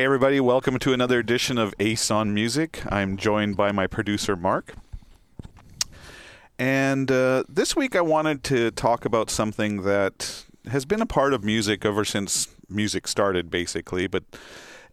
Hey, 0.00 0.06
everybody, 0.06 0.40
welcome 0.40 0.78
to 0.78 0.94
another 0.94 1.18
edition 1.18 1.58
of 1.58 1.74
Ace 1.78 2.10
on 2.10 2.32
Music. 2.32 2.80
I'm 2.90 3.18
joined 3.18 3.58
by 3.58 3.70
my 3.70 3.86
producer, 3.86 4.34
Mark. 4.34 4.74
And 6.58 7.10
uh, 7.10 7.44
this 7.50 7.76
week 7.76 7.94
I 7.94 8.00
wanted 8.00 8.42
to 8.44 8.70
talk 8.70 9.04
about 9.04 9.28
something 9.28 9.82
that 9.82 10.44
has 10.70 10.86
been 10.86 11.02
a 11.02 11.06
part 11.06 11.34
of 11.34 11.44
music 11.44 11.84
ever 11.84 12.06
since 12.06 12.48
music 12.66 13.06
started, 13.06 13.50
basically, 13.50 14.06
but 14.06 14.24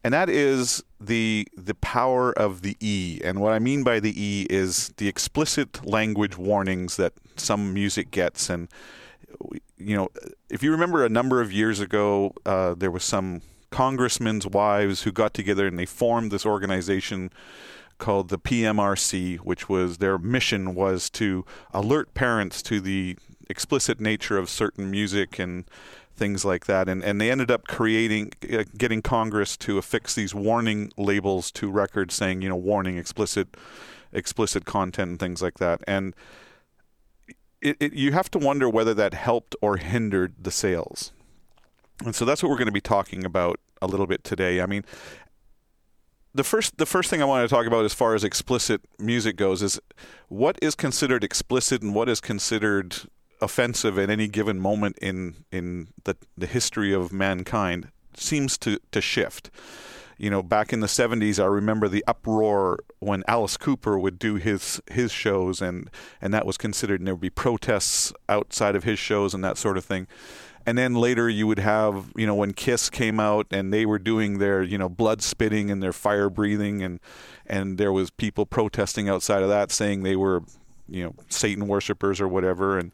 and 0.03 0.13
that 0.13 0.27
is 0.27 0.83
the 0.99 1.47
the 1.55 1.75
power 1.75 2.33
of 2.33 2.61
the 2.61 2.75
E. 2.81 3.21
And 3.23 3.39
what 3.39 3.53
I 3.53 3.59
mean 3.59 3.83
by 3.83 4.01
the 4.01 4.11
E 4.21 4.45
is 4.49 4.89
the 4.97 5.07
explicit 5.07 5.85
language 5.85 6.37
warnings 6.37 6.97
that 6.97 7.13
some 7.37 7.73
music 7.73 8.11
gets. 8.11 8.49
And 8.49 8.67
you 9.77 9.95
know, 9.95 10.09
if 10.49 10.63
you 10.63 10.71
remember, 10.71 11.05
a 11.05 11.09
number 11.09 11.39
of 11.39 11.53
years 11.53 11.79
ago, 11.79 12.33
uh, 12.45 12.73
there 12.73 12.91
was 12.91 13.05
some 13.05 13.41
congressmen's 13.69 14.47
wives 14.47 15.03
who 15.03 15.11
got 15.11 15.33
together 15.33 15.67
and 15.67 15.77
they 15.77 15.85
formed 15.85 16.31
this 16.31 16.45
organization 16.45 17.31
called 17.97 18.29
the 18.29 18.37
PMRC, 18.37 19.37
which 19.37 19.67
was 19.67 19.97
their 19.97 20.17
mission 20.17 20.75
was 20.75 21.09
to 21.11 21.45
alert 21.73 22.13
parents 22.13 22.61
to 22.63 22.79
the 22.79 23.17
explicit 23.49 23.99
nature 23.99 24.37
of 24.37 24.49
certain 24.49 24.91
music 24.91 25.39
and 25.39 25.65
things 26.15 26.43
like 26.43 26.65
that. 26.65 26.87
And 26.87 27.03
and 27.03 27.19
they 27.19 27.31
ended 27.31 27.51
up 27.51 27.67
creating, 27.67 28.31
uh, 28.51 28.63
getting 28.77 29.01
Congress 29.01 29.57
to 29.57 29.77
affix 29.77 30.15
these 30.15 30.33
warning 30.33 30.91
labels 30.97 31.51
to 31.51 31.69
records 31.69 32.15
saying, 32.15 32.41
you 32.41 32.49
know, 32.49 32.55
warning 32.55 32.97
explicit, 32.97 33.57
explicit 34.11 34.65
content 34.65 35.09
and 35.11 35.19
things 35.19 35.41
like 35.41 35.59
that. 35.59 35.81
And 35.87 36.15
it, 37.61 37.77
it, 37.79 37.93
you 37.93 38.11
have 38.11 38.29
to 38.31 38.39
wonder 38.39 38.69
whether 38.69 38.93
that 38.93 39.13
helped 39.13 39.55
or 39.61 39.77
hindered 39.77 40.35
the 40.39 40.51
sales. 40.51 41.11
And 42.03 42.15
so 42.15 42.25
that's 42.25 42.43
what 42.43 42.49
we're 42.49 42.57
going 42.57 42.67
to 42.67 42.71
be 42.71 42.81
talking 42.81 43.25
about 43.25 43.59
a 43.81 43.87
little 43.87 44.07
bit 44.07 44.23
today. 44.23 44.61
I 44.61 44.65
mean, 44.65 44.83
the 46.33 46.43
first 46.43 46.77
the 46.77 46.85
first 46.85 47.09
thing 47.09 47.21
I 47.21 47.25
want 47.25 47.47
to 47.47 47.53
talk 47.53 47.65
about 47.65 47.83
as 47.85 47.93
far 47.93 48.13
as 48.13 48.23
explicit 48.23 48.81
music 48.99 49.35
goes 49.35 49.61
is 49.61 49.79
what 50.27 50.57
is 50.61 50.75
considered 50.75 51.23
explicit 51.23 51.81
and 51.81 51.95
what 51.95 52.07
is 52.07 52.21
considered 52.21 52.95
offensive 53.41 53.97
at 53.97 54.09
any 54.09 54.27
given 54.27 54.59
moment 54.59 54.97
in 54.99 55.35
in 55.51 55.87
the 56.03 56.15
the 56.37 56.47
history 56.47 56.93
of 56.93 57.11
mankind 57.11 57.89
seems 58.15 58.57
to 58.59 58.79
to 58.91 59.01
shift. 59.01 59.49
You 60.19 60.31
know, 60.31 60.41
back 60.41 60.73
in 60.73 60.79
the 60.79 60.87
70s, 60.87 61.39
I 61.39 61.45
remember 61.45 61.87
the 61.87 62.03
uproar 62.07 62.79
when 62.97 63.23
Alice 63.27 63.55
Cooper 63.55 63.99
would 63.99 64.17
do 64.17 64.35
his 64.35 64.81
his 64.89 65.11
shows, 65.11 65.61
and 65.61 65.89
and 66.21 66.33
that 66.33 66.45
was 66.45 66.57
considered, 66.57 66.99
and 66.99 67.07
there 67.07 67.13
would 67.13 67.21
be 67.21 67.29
protests 67.29 68.11
outside 68.27 68.75
of 68.75 68.83
his 68.83 68.97
shows 68.97 69.35
and 69.35 69.43
that 69.43 69.57
sort 69.57 69.77
of 69.77 69.85
thing 69.85 70.07
and 70.67 70.77
then 70.77 70.93
later 70.93 71.27
you 71.27 71.47
would 71.47 71.57
have 71.57 72.11
you 72.15 72.27
know 72.27 72.35
when 72.35 72.53
Kiss 72.53 72.91
came 72.91 73.19
out 73.19 73.47
and 73.49 73.73
they 73.73 73.87
were 73.87 73.97
doing 73.97 74.37
their 74.37 74.61
you 74.61 74.77
know 74.77 74.89
blood 74.89 75.23
spitting 75.23 75.71
and 75.71 75.81
their 75.81 75.93
fire 75.93 76.29
breathing 76.29 76.83
and 76.83 76.99
and 77.47 77.79
there 77.79 77.91
was 77.91 78.11
people 78.11 78.45
protesting 78.45 79.09
outside 79.09 79.41
of 79.41 79.49
that 79.49 79.71
saying 79.71 80.03
they 80.03 80.15
were 80.15 80.43
you 80.87 81.03
know 81.03 81.13
Satan 81.29 81.67
worshippers 81.67 82.21
or 82.21 82.27
whatever. 82.27 82.77
And 82.77 82.91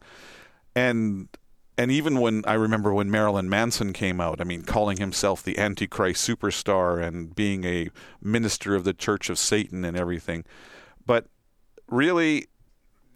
and 0.75 1.29
and 1.77 1.91
even 1.91 2.19
when 2.19 2.43
I 2.45 2.53
remember 2.53 2.93
when 2.93 3.09
Marilyn 3.09 3.49
Manson 3.49 3.93
came 3.93 4.21
out, 4.21 4.39
I 4.39 4.43
mean, 4.43 4.63
calling 4.63 4.97
himself 4.97 5.41
the 5.41 5.57
Antichrist 5.57 6.27
superstar 6.27 7.01
and 7.01 7.35
being 7.35 7.63
a 7.63 7.89
minister 8.21 8.75
of 8.75 8.83
the 8.83 8.93
Church 8.93 9.29
of 9.29 9.39
Satan 9.39 9.83
and 9.83 9.97
everything, 9.97 10.43
but 11.05 11.25
really, 11.87 12.47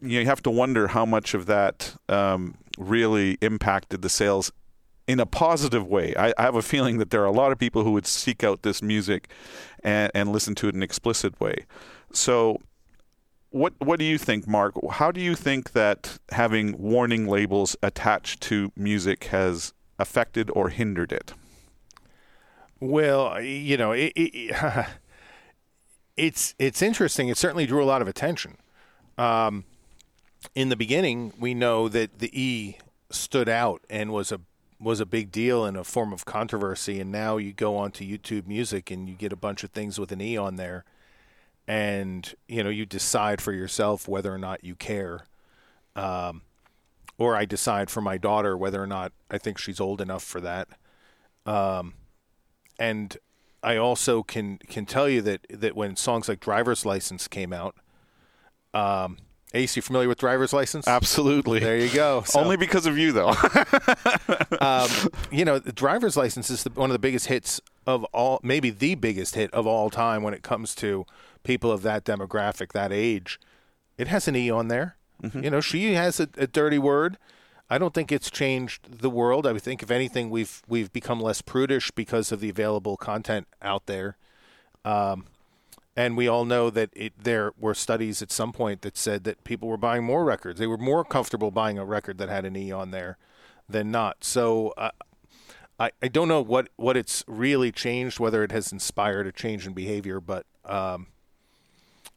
you 0.01 0.25
have 0.25 0.41
to 0.43 0.51
wonder 0.51 0.87
how 0.87 1.05
much 1.05 1.33
of 1.33 1.45
that 1.47 1.95
um, 2.09 2.55
really 2.77 3.37
impacted 3.41 4.01
the 4.01 4.09
sales 4.09 4.51
in 5.07 5.19
a 5.19 5.25
positive 5.25 5.87
way. 5.87 6.13
I, 6.17 6.33
I, 6.37 6.43
have 6.43 6.55
a 6.55 6.61
feeling 6.61 6.97
that 6.97 7.11
there 7.11 7.21
are 7.21 7.27
a 7.27 7.31
lot 7.31 7.51
of 7.51 7.57
people 7.57 7.83
who 7.83 7.91
would 7.91 8.05
seek 8.05 8.43
out 8.43 8.63
this 8.63 8.81
music 8.81 9.29
and, 9.83 10.11
and 10.13 10.31
listen 10.31 10.53
to 10.55 10.67
it 10.67 10.75
in 10.75 10.79
an 10.79 10.83
explicit 10.83 11.39
way. 11.39 11.65
So, 12.11 12.59
what 13.49 13.73
what 13.79 13.99
do 13.99 14.05
you 14.05 14.17
think, 14.17 14.47
Mark? 14.47 14.75
How 14.91 15.11
do 15.11 15.21
you 15.21 15.33
think 15.33 15.71
that 15.71 16.19
having 16.31 16.77
warning 16.77 17.27
labels 17.27 17.77
attached 17.81 18.41
to 18.41 18.71
music 18.75 19.25
has 19.25 19.73
affected 19.97 20.51
or 20.53 20.69
hindered 20.69 21.13
it? 21.13 21.33
Well, 22.79 23.41
you 23.41 23.77
know, 23.77 23.93
it, 23.93 24.11
it, 24.15 24.55
it's 26.17 26.53
it's 26.59 26.81
interesting. 26.81 27.29
It 27.29 27.37
certainly 27.37 27.65
drew 27.65 27.83
a 27.83 27.85
lot 27.85 28.01
of 28.01 28.07
attention. 28.07 28.57
Um, 29.17 29.63
in 30.57 30.69
the 30.69 30.75
beginning, 30.75 31.33
we 31.39 31.53
know 31.53 31.87
that 31.87 32.17
the 32.17 32.31
E 32.33 32.77
stood 33.11 33.47
out 33.47 33.83
and 33.91 34.11
was 34.11 34.31
a 34.31 34.41
was 34.79 34.99
a 34.99 35.05
big 35.05 35.31
deal 35.31 35.63
and 35.63 35.77
a 35.77 35.83
form 35.83 36.11
of 36.11 36.25
controversy. 36.25 36.99
And 36.99 37.11
now 37.11 37.37
you 37.37 37.53
go 37.53 37.77
onto 37.77 38.03
YouTube 38.03 38.47
Music 38.47 38.89
and 38.89 39.07
you 39.07 39.13
get 39.13 39.31
a 39.31 39.35
bunch 39.35 39.63
of 39.63 39.69
things 39.69 39.99
with 39.99 40.11
an 40.11 40.19
E 40.19 40.35
on 40.35 40.55
there, 40.55 40.83
and 41.67 42.33
you 42.47 42.63
know 42.63 42.71
you 42.71 42.87
decide 42.87 43.39
for 43.39 43.53
yourself 43.53 44.07
whether 44.07 44.33
or 44.33 44.39
not 44.39 44.63
you 44.63 44.73
care. 44.73 45.27
Um, 45.95 46.41
or 47.19 47.35
I 47.35 47.45
decide 47.45 47.91
for 47.91 48.01
my 48.01 48.17
daughter 48.17 48.57
whether 48.57 48.81
or 48.81 48.87
not 48.87 49.11
I 49.29 49.37
think 49.37 49.59
she's 49.59 49.79
old 49.79 50.01
enough 50.01 50.23
for 50.23 50.41
that. 50.41 50.69
Um, 51.45 51.93
and 52.79 53.15
I 53.61 53.77
also 53.77 54.23
can 54.23 54.57
can 54.57 54.87
tell 54.87 55.07
you 55.07 55.21
that 55.21 55.45
that 55.51 55.75
when 55.75 55.95
songs 55.95 56.27
like 56.27 56.39
"Driver's 56.39 56.83
License" 56.83 57.27
came 57.27 57.53
out, 57.53 57.75
um, 58.73 59.17
Ace, 59.53 59.75
you 59.77 59.81
familiar 59.81 60.09
with 60.09 60.17
driver's 60.17 60.51
license? 60.51 60.87
Absolutely. 60.87 61.59
There 61.59 61.77
you 61.77 61.89
go. 61.89 62.23
So, 62.25 62.39
Only 62.41 62.57
because 62.57 62.85
of 62.85 62.97
you, 62.97 63.13
though. 63.13 63.29
um, 64.59 64.89
you 65.31 65.45
know, 65.45 65.57
the 65.57 65.71
driver's 65.71 66.17
license 66.17 66.49
is 66.49 66.63
the, 66.63 66.69
one 66.71 66.89
of 66.89 66.93
the 66.93 66.99
biggest 66.99 67.27
hits 67.27 67.61
of 67.85 68.03
all, 68.05 68.41
maybe 68.43 68.69
the 68.69 68.95
biggest 68.95 69.35
hit 69.35 69.53
of 69.53 69.65
all 69.65 69.89
time 69.89 70.21
when 70.21 70.33
it 70.33 70.43
comes 70.43 70.75
to 70.75 71.05
people 71.43 71.71
of 71.71 71.81
that 71.83 72.03
demographic, 72.03 72.73
that 72.73 72.91
age. 72.91 73.39
It 73.97 74.09
has 74.09 74.27
an 74.27 74.35
E 74.35 74.51
on 74.51 74.67
there. 74.67 74.97
Mm-hmm. 75.23 75.43
You 75.43 75.49
know, 75.49 75.61
she 75.61 75.93
has 75.93 76.19
a, 76.19 76.27
a, 76.37 76.45
dirty 76.45 76.77
word. 76.77 77.17
I 77.69 77.77
don't 77.77 77.93
think 77.93 78.11
it's 78.11 78.29
changed 78.29 78.99
the 79.01 79.09
world. 79.09 79.47
I 79.47 79.57
think, 79.57 79.81
if 79.81 79.89
anything, 79.89 80.29
we've 80.29 80.61
we've 80.67 80.93
become 80.93 81.19
less 81.19 81.41
prudish 81.41 81.89
because 81.91 82.31
of 82.31 82.39
the 82.39 82.49
available 82.49 82.97
content 82.97 83.47
out 83.61 83.87
there. 83.87 84.17
Um, 84.85 85.25
and 85.97 86.15
we 86.15 86.27
all 86.27 86.45
know 86.45 86.69
that 86.69 86.91
it, 86.93 87.11
there 87.21 87.51
were 87.59 87.73
studies 87.73 88.21
at 88.21 88.31
some 88.31 88.53
point 88.53 88.83
that 88.83 88.95
said 88.95 89.23
that 89.23 89.43
people 89.43 89.67
were 89.67 89.77
buying 89.77 90.03
more 90.03 90.23
records. 90.23 90.59
They 90.59 90.67
were 90.67 90.77
more 90.77 91.03
comfortable 91.03 91.49
buying 91.49 91.79
a 91.79 91.83
record 91.83 92.19
that 92.19 92.29
had 92.29 92.45
an 92.45 92.55
E 92.55 92.71
on 92.71 92.91
there 92.91 93.17
than 93.67 93.89
not. 93.89 94.23
So 94.23 94.75
uh, 94.77 94.91
I, 95.79 95.89
I 96.03 96.07
don't 96.07 96.27
know 96.27 96.39
what, 96.39 96.69
what 96.75 96.95
it's 96.95 97.23
really 97.27 97.71
changed, 97.71 98.19
whether 98.19 98.43
it 98.43 98.51
has 98.51 98.71
inspired 98.71 99.25
a 99.25 99.31
change 99.31 99.65
in 99.65 99.73
behavior, 99.73 100.21
but 100.21 100.45
um, 100.65 101.07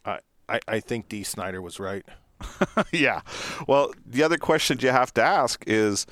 I, 0.04 0.18
I, 0.47 0.60
I 0.68 0.80
think 0.80 1.08
Dee 1.08 1.22
Snider 1.22 1.62
was 1.62 1.80
right. 1.80 2.04
yeah. 2.92 3.22
Well, 3.66 3.94
the 4.06 4.22
other 4.22 4.36
question 4.36 4.78
you 4.80 4.91
have 4.91 5.14
to 5.14 5.22
ask 5.22 5.64
is 5.66 6.06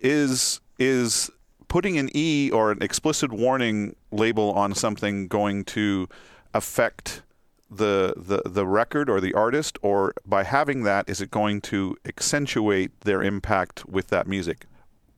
is 0.00 0.60
is 0.78 1.30
putting 1.66 1.98
an 1.98 2.08
E 2.14 2.50
or 2.52 2.70
an 2.70 2.82
explicit 2.82 3.32
warning 3.32 3.96
label 4.12 4.52
on 4.52 4.74
something 4.74 5.26
going 5.26 5.64
to 5.64 6.08
affect 6.54 7.22
the, 7.70 8.14
the 8.16 8.42
the 8.48 8.66
record 8.66 9.08
or 9.08 9.20
the 9.20 9.32
artist, 9.34 9.78
or 9.82 10.12
by 10.26 10.44
having 10.44 10.82
that, 10.82 11.08
is 11.08 11.20
it 11.20 11.30
going 11.30 11.60
to 11.62 11.96
accentuate 12.06 13.00
their 13.00 13.22
impact 13.22 13.86
with 13.86 14.08
that 14.08 14.26
music? 14.26 14.66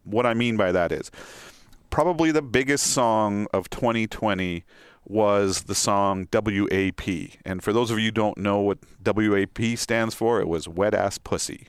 What 0.04 0.24
I 0.26 0.34
mean 0.34 0.56
by 0.56 0.70
that 0.70 0.92
is 0.92 1.10
probably 1.90 2.30
the 2.30 2.42
biggest 2.42 2.86
song 2.88 3.46
of 3.52 3.70
2020 3.70 4.64
was 5.06 5.64
the 5.64 5.74
song 5.74 6.28
WAP. 6.32 7.02
And 7.44 7.62
for 7.62 7.72
those 7.72 7.90
of 7.90 7.98
you 7.98 8.06
who 8.06 8.10
don't 8.10 8.38
know 8.38 8.60
what 8.60 8.78
WAP 9.04 9.76
stands 9.76 10.14
for, 10.14 10.40
it 10.40 10.48
was 10.48 10.66
Wet 10.66 10.94
Ass 10.94 11.18
Pussy. 11.18 11.68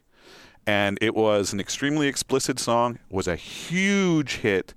And 0.65 0.97
it 1.01 1.13
was 1.13 1.53
an 1.53 1.59
extremely 1.59 2.07
explicit 2.07 2.59
song, 2.59 2.99
was 3.09 3.27
a 3.27 3.35
huge 3.35 4.37
hit. 4.37 4.73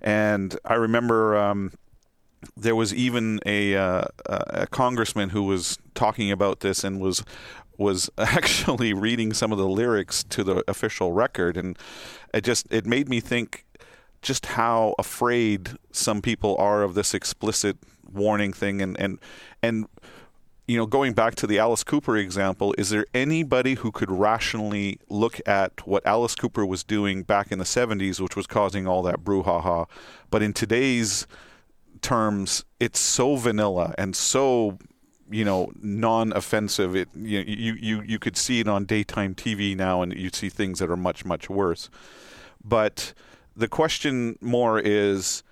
And 0.00 0.56
I 0.64 0.74
remember 0.74 1.36
um, 1.36 1.72
there 2.56 2.76
was 2.76 2.94
even 2.94 3.40
a, 3.46 3.76
uh, 3.76 4.04
a 4.26 4.66
congressman 4.66 5.30
who 5.30 5.42
was 5.44 5.78
talking 5.94 6.30
about 6.30 6.60
this 6.60 6.84
and 6.84 7.00
was 7.00 7.24
was 7.78 8.10
actually 8.18 8.92
reading 8.92 9.32
some 9.32 9.52
of 9.52 9.58
the 9.58 9.68
lyrics 9.68 10.22
to 10.24 10.44
the 10.44 10.62
official 10.68 11.12
record, 11.12 11.56
and 11.56 11.78
it 12.32 12.44
just 12.44 12.66
it 12.70 12.86
made 12.86 13.08
me 13.08 13.20
think 13.20 13.64
just 14.20 14.46
how 14.46 14.94
afraid 14.98 15.70
some 15.90 16.22
people 16.22 16.56
are 16.58 16.82
of 16.82 16.94
this 16.94 17.14
explicit 17.14 17.76
warning 18.12 18.52
thing, 18.52 18.80
and 18.80 18.98
and 19.00 19.18
and 19.62 19.86
you 20.68 20.76
know, 20.76 20.86
going 20.86 21.12
back 21.12 21.34
to 21.34 21.46
the 21.46 21.58
Alice 21.58 21.82
Cooper 21.82 22.16
example, 22.16 22.74
is 22.78 22.90
there 22.90 23.04
anybody 23.12 23.74
who 23.74 23.90
could 23.90 24.10
rationally 24.10 24.98
look 25.08 25.40
at 25.46 25.86
what 25.86 26.06
Alice 26.06 26.36
Cooper 26.36 26.64
was 26.64 26.84
doing 26.84 27.24
back 27.24 27.50
in 27.50 27.58
the 27.58 27.64
70s, 27.64 28.20
which 28.20 28.36
was 28.36 28.46
causing 28.46 28.86
all 28.86 29.02
that 29.02 29.24
brouhaha, 29.24 29.88
but 30.30 30.40
in 30.40 30.52
today's 30.52 31.26
terms, 32.02 32.64
it's 32.80 33.00
so 33.00 33.36
vanilla 33.36 33.94
and 33.96 34.14
so 34.14 34.78
you 35.30 35.44
know 35.44 35.72
non-offensive. 35.80 36.94
It 36.94 37.08
you 37.16 37.40
you 37.40 37.74
you 37.74 38.02
you 38.02 38.18
could 38.18 38.36
see 38.36 38.60
it 38.60 38.68
on 38.68 38.84
daytime 38.84 39.34
TV 39.34 39.76
now, 39.76 40.02
and 40.02 40.12
you 40.12 40.30
see 40.32 40.48
things 40.48 40.78
that 40.80 40.90
are 40.90 40.96
much 40.96 41.24
much 41.24 41.48
worse. 41.48 41.88
But 42.62 43.14
the 43.56 43.68
question 43.68 44.38
more 44.40 44.78
is 44.78 45.42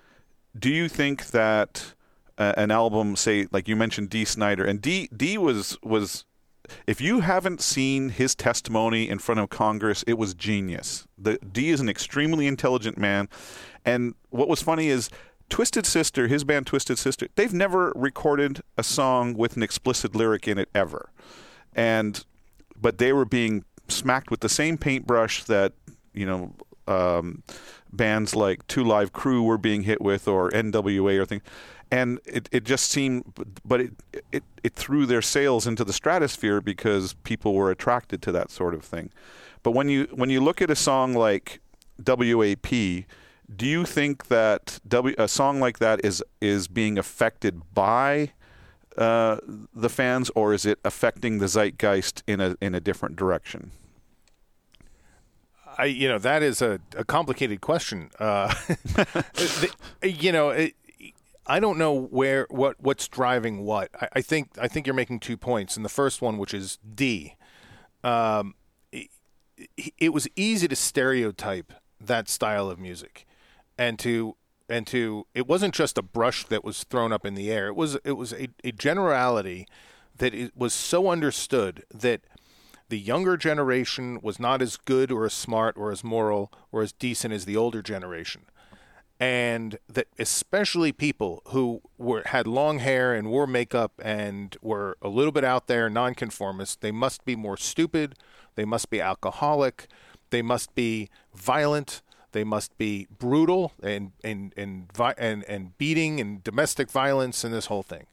do 0.57 0.69
you 0.69 0.87
think 0.87 1.27
that 1.27 1.93
uh, 2.37 2.53
an 2.57 2.71
album, 2.71 3.15
say, 3.15 3.47
like 3.51 3.67
you 3.67 3.75
mentioned, 3.75 4.09
Dee 4.09 4.25
Snider, 4.25 4.65
and 4.65 4.81
Dee 4.81 5.09
Dee 5.15 5.37
was 5.37 5.77
was 5.83 6.25
if 6.87 7.01
you 7.01 7.19
haven't 7.19 7.61
seen 7.61 8.09
his 8.09 8.33
testimony 8.35 9.09
in 9.09 9.19
front 9.19 9.39
of 9.39 9.49
Congress, 9.49 10.03
it 10.07 10.17
was 10.17 10.33
genius. 10.33 11.07
The 11.17 11.37
Dee 11.37 11.69
is 11.69 11.81
an 11.81 11.89
extremely 11.89 12.47
intelligent 12.47 12.97
man, 12.97 13.29
and 13.85 14.15
what 14.29 14.47
was 14.47 14.61
funny 14.61 14.87
is 14.87 15.09
Twisted 15.51 15.85
Sister, 15.85 16.27
his 16.27 16.45
band 16.45 16.65
Twisted 16.65 16.97
Sister, 16.97 17.27
they've 17.35 17.53
never 17.53 17.91
recorded 17.95 18.61
a 18.77 18.83
song 18.83 19.33
with 19.35 19.57
an 19.57 19.61
explicit 19.61 20.15
lyric 20.15 20.47
in 20.47 20.57
it 20.57 20.69
ever, 20.73 21.11
and 21.75 22.25
but 22.79 22.97
they 22.97 23.13
were 23.13 23.25
being 23.25 23.65
smacked 23.89 24.31
with 24.31 24.39
the 24.39 24.49
same 24.49 24.77
paintbrush 24.77 25.43
that 25.43 25.73
you 26.13 26.25
know 26.25 26.53
um, 26.87 27.43
bands 27.91 28.33
like 28.33 28.65
Two 28.67 28.83
Live 28.83 29.11
Crew 29.11 29.43
were 29.43 29.57
being 29.57 29.83
hit 29.83 30.01
with, 30.01 30.25
or 30.25 30.49
NWA 30.51 31.19
or 31.19 31.25
things. 31.25 31.43
And 31.91 32.21
it, 32.25 32.47
it 32.53 32.63
just 32.63 32.89
seemed 32.89 33.25
but 33.65 33.81
it, 33.81 33.91
it 34.31 34.43
it 34.63 34.73
threw 34.73 35.05
their 35.05 35.21
sales 35.21 35.67
into 35.67 35.83
the 35.83 35.91
stratosphere 35.91 36.61
because 36.61 37.13
people 37.25 37.53
were 37.53 37.69
attracted 37.69 38.21
to 38.21 38.31
that 38.31 38.51
sort 38.51 38.73
of 38.73 38.85
thing. 38.85 39.11
But 39.63 39.71
when 39.71 39.89
you 39.89 40.07
when 40.13 40.29
you 40.29 40.39
look 40.39 40.61
at 40.61 40.69
a 40.69 40.77
song 40.77 41.13
like 41.13 41.59
WAP 42.07 43.05
do 43.53 43.65
you 43.65 43.85
think 43.85 44.27
that 44.27 44.79
w, 44.87 45.15
a 45.17 45.27
song 45.27 45.59
like 45.59 45.79
that 45.79 46.03
is 46.03 46.23
is 46.39 46.67
being 46.67 46.97
affected 46.97 47.61
by 47.73 48.31
uh, 48.97 49.37
the 49.73 49.89
fans 49.89 50.29
or 50.35 50.53
is 50.53 50.65
it 50.65 50.79
affecting 50.83 51.39
the 51.39 51.47
zeitgeist 51.47 52.23
in 52.27 52.39
a 52.41 52.55
in 52.61 52.75
a 52.75 52.79
different 52.79 53.15
direction 53.15 53.71
I, 55.77 55.85
you 55.85 56.07
know, 56.07 56.19
that 56.19 56.43
is 56.43 56.61
a, 56.61 56.79
a 56.95 57.03
complicated 57.03 57.61
question. 57.61 58.11
Uh, 58.19 58.47
the, 58.67 59.71
you 60.03 60.31
know, 60.31 60.49
it, 60.49 60.75
I 61.47 61.59
don't 61.59 61.77
know 61.77 61.93
where 61.93 62.45
what 62.49 62.79
what's 62.79 63.07
driving 63.07 63.63
what. 63.65 63.89
I, 63.99 64.07
I, 64.17 64.21
think 64.21 64.49
I 64.61 64.67
think 64.67 64.85
you're 64.85 64.93
making 64.93 65.21
two 65.21 65.37
points, 65.37 65.75
and 65.75 65.83
the 65.83 65.89
first 65.89 66.21
one, 66.21 66.37
which 66.37 66.53
is 66.53 66.77
Dee, 66.93 67.35
um, 68.03 68.55
it, 68.91 69.09
it, 69.97 70.13
was 70.13 70.27
easy 70.35 70.67
to 70.67 70.75
stereotype 70.75 71.73
that 71.99 72.29
style 72.29 72.69
of 72.69 72.79
music, 72.79 73.25
and 73.81 73.97
to 73.97 74.35
and 74.69 74.85
to 74.85 75.25
it 75.33 75.47
wasn't 75.47 75.73
just 75.73 75.97
a 75.97 76.03
brush 76.03 76.45
that 76.45 76.63
was 76.63 76.83
thrown 76.83 77.11
up 77.11 77.25
in 77.25 77.33
the 77.33 77.51
air. 77.51 77.67
It 77.67 77.75
was 77.75 77.95
it 78.05 78.11
was 78.11 78.31
a, 78.31 78.47
a 78.63 78.71
generality 78.71 79.67
that 80.17 80.35
it 80.35 80.55
was 80.55 80.71
so 80.71 81.09
understood 81.09 81.83
that 81.91 82.21
the 82.89 82.99
younger 82.99 83.37
generation 83.37 84.19
was 84.21 84.39
not 84.39 84.61
as 84.61 84.77
good 84.77 85.11
or 85.11 85.25
as 85.25 85.33
smart 85.33 85.77
or 85.77 85.91
as 85.91 86.03
moral 86.03 86.51
or 86.71 86.83
as 86.83 86.91
decent 86.91 87.33
as 87.33 87.45
the 87.45 87.57
older 87.57 87.81
generation. 87.81 88.43
And 89.19 89.79
that 89.89 90.07
especially 90.19 90.91
people 90.91 91.41
who 91.47 91.81
were 91.97 92.21
had 92.27 92.45
long 92.45 92.79
hair 92.79 93.15
and 93.15 93.31
wore 93.31 93.47
makeup 93.47 93.93
and 94.03 94.55
were 94.61 94.95
a 95.01 95.09
little 95.09 95.31
bit 95.31 95.43
out 95.43 95.65
there 95.65 95.89
nonconformist 95.89 96.81
they 96.81 96.91
must 96.91 97.25
be 97.25 97.35
more 97.35 97.57
stupid. 97.57 98.13
They 98.53 98.65
must 98.65 98.91
be 98.91 99.01
alcoholic. 99.01 99.87
They 100.29 100.43
must 100.43 100.75
be 100.75 101.09
violent 101.33 102.03
they 102.31 102.43
must 102.43 102.77
be 102.77 103.07
brutal 103.17 103.73
and 103.81 104.11
and 104.23 104.53
and 104.57 104.87
and, 105.17 105.43
and 105.47 105.77
beating 105.77 106.19
and 106.19 106.43
domestic 106.43 106.89
violence 106.89 107.43
and 107.43 107.53
this 107.53 107.67
whole 107.67 107.83
thing. 107.83 108.07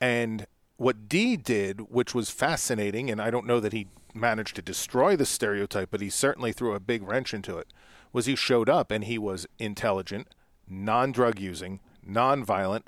And 0.00 0.46
what 0.76 1.08
Dee 1.08 1.36
did 1.36 1.92
which 1.92 2.14
was 2.14 2.30
fascinating 2.30 3.10
and 3.10 3.20
I 3.20 3.30
don't 3.30 3.46
know 3.46 3.60
that 3.60 3.72
he 3.72 3.88
managed 4.14 4.56
to 4.56 4.62
destroy 4.62 5.14
the 5.14 5.26
stereotype 5.26 5.90
but 5.90 6.00
he 6.00 6.10
certainly 6.10 6.52
threw 6.52 6.74
a 6.74 6.80
big 6.80 7.02
wrench 7.02 7.34
into 7.34 7.58
it 7.58 7.72
was 8.12 8.26
he 8.26 8.34
showed 8.34 8.68
up 8.68 8.90
and 8.90 9.04
he 9.04 9.18
was 9.18 9.46
intelligent, 9.58 10.28
non-drug 10.68 11.38
using, 11.38 11.80
non-violent, 12.04 12.86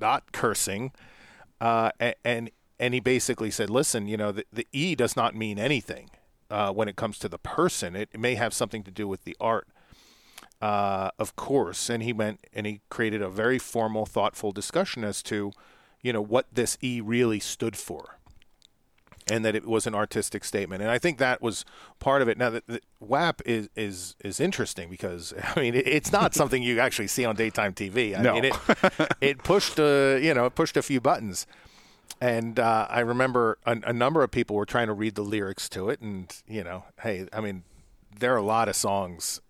not 0.00 0.32
cursing, 0.32 0.92
uh, 1.60 1.90
and 2.24 2.50
and 2.78 2.92
he 2.92 3.00
basically 3.00 3.50
said, 3.50 3.70
"Listen, 3.70 4.06
you 4.06 4.16
know, 4.16 4.32
the, 4.32 4.44
the 4.52 4.66
E 4.72 4.94
does 4.94 5.16
not 5.16 5.34
mean 5.34 5.58
anything 5.58 6.10
uh, 6.50 6.72
when 6.72 6.88
it 6.88 6.96
comes 6.96 7.18
to 7.18 7.28
the 7.28 7.38
person. 7.38 7.96
It, 7.96 8.08
it, 8.12 8.20
may 8.20 8.34
have 8.34 8.54
something 8.54 8.82
to 8.84 8.90
do 8.90 9.06
with 9.08 9.24
the 9.24 9.36
art, 9.40 9.68
uh, 10.60 11.10
of 11.18 11.36
course." 11.36 11.90
And 11.90 12.02
he 12.02 12.12
went 12.12 12.40
and 12.52 12.66
he 12.66 12.80
created 12.88 13.22
a 13.22 13.28
very 13.28 13.58
formal, 13.58 14.06
thoughtful 14.06 14.52
discussion 14.52 15.04
as 15.04 15.22
to, 15.24 15.52
you 16.02 16.12
know, 16.12 16.22
what 16.22 16.46
this 16.52 16.78
E 16.82 17.00
really 17.00 17.40
stood 17.40 17.76
for 17.76 18.16
and 19.28 19.44
that 19.44 19.54
it 19.56 19.66
was 19.66 19.86
an 19.86 19.94
artistic 19.94 20.44
statement. 20.44 20.82
And 20.82 20.90
I 20.90 20.98
think 20.98 21.18
that 21.18 21.42
was 21.42 21.64
part 21.98 22.22
of 22.22 22.28
it. 22.28 22.38
Now, 22.38 22.50
the, 22.50 22.62
the 22.66 22.80
WAP 23.00 23.42
is 23.44 23.68
is 23.74 24.16
is 24.20 24.40
interesting 24.40 24.88
because 24.88 25.34
I 25.56 25.60
mean 25.60 25.74
it, 25.74 25.86
it's 25.86 26.12
not 26.12 26.34
something 26.34 26.62
you 26.62 26.80
actually 26.80 27.08
see 27.08 27.24
on 27.24 27.36
daytime 27.36 27.74
TV. 27.74 28.16
I 28.18 28.22
no. 28.22 28.34
mean 28.34 28.44
it 28.46 28.54
it 29.20 29.38
pushed 29.38 29.78
a 29.78 30.20
you 30.22 30.34
know 30.34 30.46
it 30.46 30.54
pushed 30.54 30.76
a 30.76 30.82
few 30.82 31.00
buttons. 31.00 31.46
And 32.20 32.58
uh, 32.58 32.86
I 32.88 33.00
remember 33.00 33.58
a, 33.66 33.78
a 33.84 33.92
number 33.92 34.22
of 34.22 34.30
people 34.30 34.56
were 34.56 34.66
trying 34.66 34.86
to 34.86 34.94
read 34.94 35.14
the 35.16 35.22
lyrics 35.22 35.68
to 35.70 35.90
it, 35.90 36.00
and 36.00 36.34
you 36.46 36.64
know, 36.64 36.84
hey, 37.02 37.28
I 37.32 37.40
mean, 37.40 37.64
there 38.18 38.32
are 38.34 38.38
a 38.38 38.42
lot 38.42 38.68
of 38.68 38.76
songs 38.76 39.40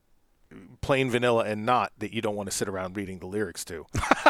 plain 0.81 1.11
vanilla 1.11 1.44
and 1.44 1.67
not 1.67 1.93
that 1.99 2.12
you 2.12 2.23
don't 2.23 2.37
want 2.37 2.49
to 2.49 2.56
sit 2.56 2.69
around 2.69 2.97
reading 2.97 3.19
the 3.19 3.26
lyrics 3.26 3.64
to. 3.64 3.87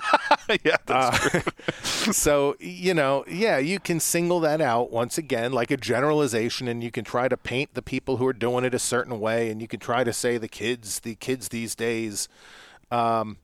yeah, 0.64 0.76
that's 0.86 1.34
uh, 1.34 1.40
so 1.82 2.56
you 2.58 2.94
know, 2.94 3.24
yeah, 3.28 3.58
you 3.58 3.78
can 3.78 4.00
single 4.00 4.40
that 4.40 4.60
out 4.60 4.90
once 4.90 5.18
again, 5.18 5.52
like 5.52 5.70
a 5.70 5.76
generalization, 5.76 6.68
and 6.68 6.82
you 6.82 6.90
can 6.90 7.04
try 7.04 7.28
to 7.28 7.36
paint 7.36 7.74
the 7.74 7.82
people 7.82 8.16
who 8.16 8.26
are 8.26 8.32
doing 8.32 8.64
it 8.64 8.74
a 8.74 8.78
certain 8.78 9.20
way, 9.20 9.50
and 9.50 9.60
you 9.60 9.68
can 9.68 9.80
try 9.80 10.04
to 10.04 10.12
say 10.12 10.38
the 10.38 10.48
kids, 10.48 11.00
the 11.00 11.14
kids 11.14 11.48
these 11.48 11.74
days. 11.74 12.28
Um, 12.90 13.38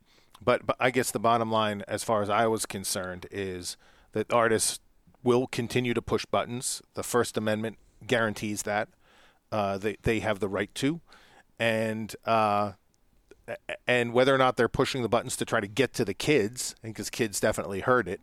but, 0.44 0.66
but 0.66 0.76
I 0.80 0.90
guess 0.90 1.10
the 1.10 1.20
bottom 1.20 1.50
line, 1.50 1.84
as 1.86 2.02
far 2.02 2.22
as 2.22 2.28
I 2.28 2.46
was 2.46 2.66
concerned, 2.66 3.26
is 3.30 3.76
that 4.12 4.32
artists 4.32 4.80
will 5.22 5.46
continue 5.46 5.94
to 5.94 6.02
push 6.02 6.24
buttons. 6.26 6.82
The 6.94 7.02
First 7.02 7.36
Amendment 7.36 7.78
guarantees 8.06 8.62
that 8.62 8.88
uh, 9.50 9.78
they 9.78 9.96
they 10.02 10.20
have 10.20 10.40
the 10.40 10.48
right 10.48 10.74
to, 10.76 11.00
and 11.58 12.14
uh, 12.24 12.72
and 13.86 14.12
whether 14.12 14.34
or 14.34 14.38
not 14.38 14.56
they're 14.56 14.68
pushing 14.68 15.02
the 15.02 15.08
buttons 15.08 15.36
to 15.36 15.44
try 15.44 15.60
to 15.60 15.68
get 15.68 15.92
to 15.94 16.04
the 16.04 16.14
kids, 16.14 16.74
because 16.82 17.10
kids 17.10 17.40
definitely 17.40 17.80
heard 17.80 18.08
it, 18.08 18.20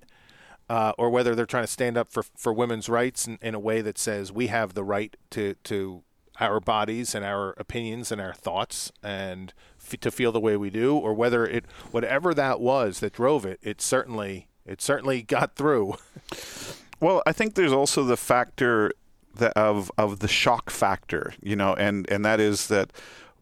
uh, 0.70 0.94
or 0.98 1.10
whether 1.10 1.36
they're 1.36 1.46
trying 1.46 1.64
to 1.64 1.68
stand 1.72 1.98
up 1.98 2.12
for, 2.12 2.24
for 2.36 2.54
women's 2.54 2.90
rights 2.90 3.28
in, 3.28 3.38
in 3.42 3.56
a 3.56 3.60
way 3.60 3.82
that 3.82 3.98
says 3.98 4.32
we 4.32 4.48
have 4.48 4.74
the 4.74 4.84
right 4.84 5.16
to, 5.30 5.56
to 5.64 6.04
our 6.40 6.60
bodies 6.60 7.16
and 7.16 7.26
our 7.26 7.54
opinions 7.58 8.12
and 8.12 8.22
our 8.22 8.34
thoughts 8.34 8.92
and 9.04 9.54
to 10.02 10.12
feel 10.12 10.32
the 10.32 10.40
way 10.40 10.58
we 10.58 10.70
do, 10.70 10.96
or 10.96 11.14
whether 11.14 11.46
it 11.46 11.66
whatever 11.92 12.34
that 12.34 12.60
was 12.60 13.00
that 13.00 13.14
drove 13.14 13.46
it, 13.46 13.60
it 13.62 13.82
certainly 13.82 14.48
it 14.70 14.82
certainly 14.82 15.24
got 15.24 15.56
through. 15.56 15.96
well, 17.00 17.24
I 17.26 17.34
think 17.34 17.56
there's 17.56 17.74
also 17.74 18.04
the 18.04 18.18
factor 18.18 18.94
that 19.36 19.54
of 19.54 19.92
of 19.98 20.20
the 20.20 20.28
shock 20.28 20.70
factor, 20.70 21.34
you 21.42 21.56
know, 21.56 21.74
and 21.74 22.10
and 22.10 22.24
that 22.24 22.40
is 22.40 22.68
that 22.68 22.94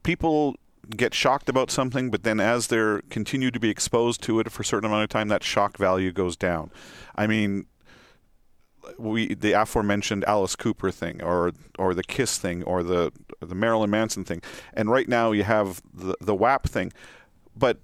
people 0.03 0.55
get 0.95 1.13
shocked 1.13 1.49
about 1.49 1.69
something, 1.69 2.09
but 2.09 2.23
then 2.23 2.39
as 2.39 2.67
they're 2.67 3.01
continue 3.09 3.51
to 3.51 3.59
be 3.59 3.69
exposed 3.69 4.23
to 4.23 4.39
it 4.39 4.49
for 4.51 4.61
a 4.61 4.65
certain 4.65 4.85
amount 4.89 5.03
of 5.03 5.09
time, 5.09 5.27
that 5.27 5.43
shock 5.43 5.77
value 5.77 6.13
goes 6.13 6.37
down. 6.37 6.71
I 7.15 7.27
mean, 7.27 7.65
we 8.97 9.33
the 9.33 9.51
aforementioned 9.51 10.23
Alice 10.25 10.55
Cooper 10.55 10.91
thing, 10.91 11.21
or 11.21 11.51
or 11.77 11.93
the 11.93 12.03
Kiss 12.03 12.37
thing, 12.37 12.63
or 12.63 12.83
the 12.83 13.11
the 13.41 13.55
Marilyn 13.55 13.89
Manson 13.89 14.23
thing, 14.23 14.41
and 14.73 14.89
right 14.89 15.09
now 15.09 15.33
you 15.33 15.43
have 15.43 15.81
the 15.93 16.15
the 16.21 16.35
WAP 16.35 16.69
thing, 16.69 16.93
but 17.53 17.79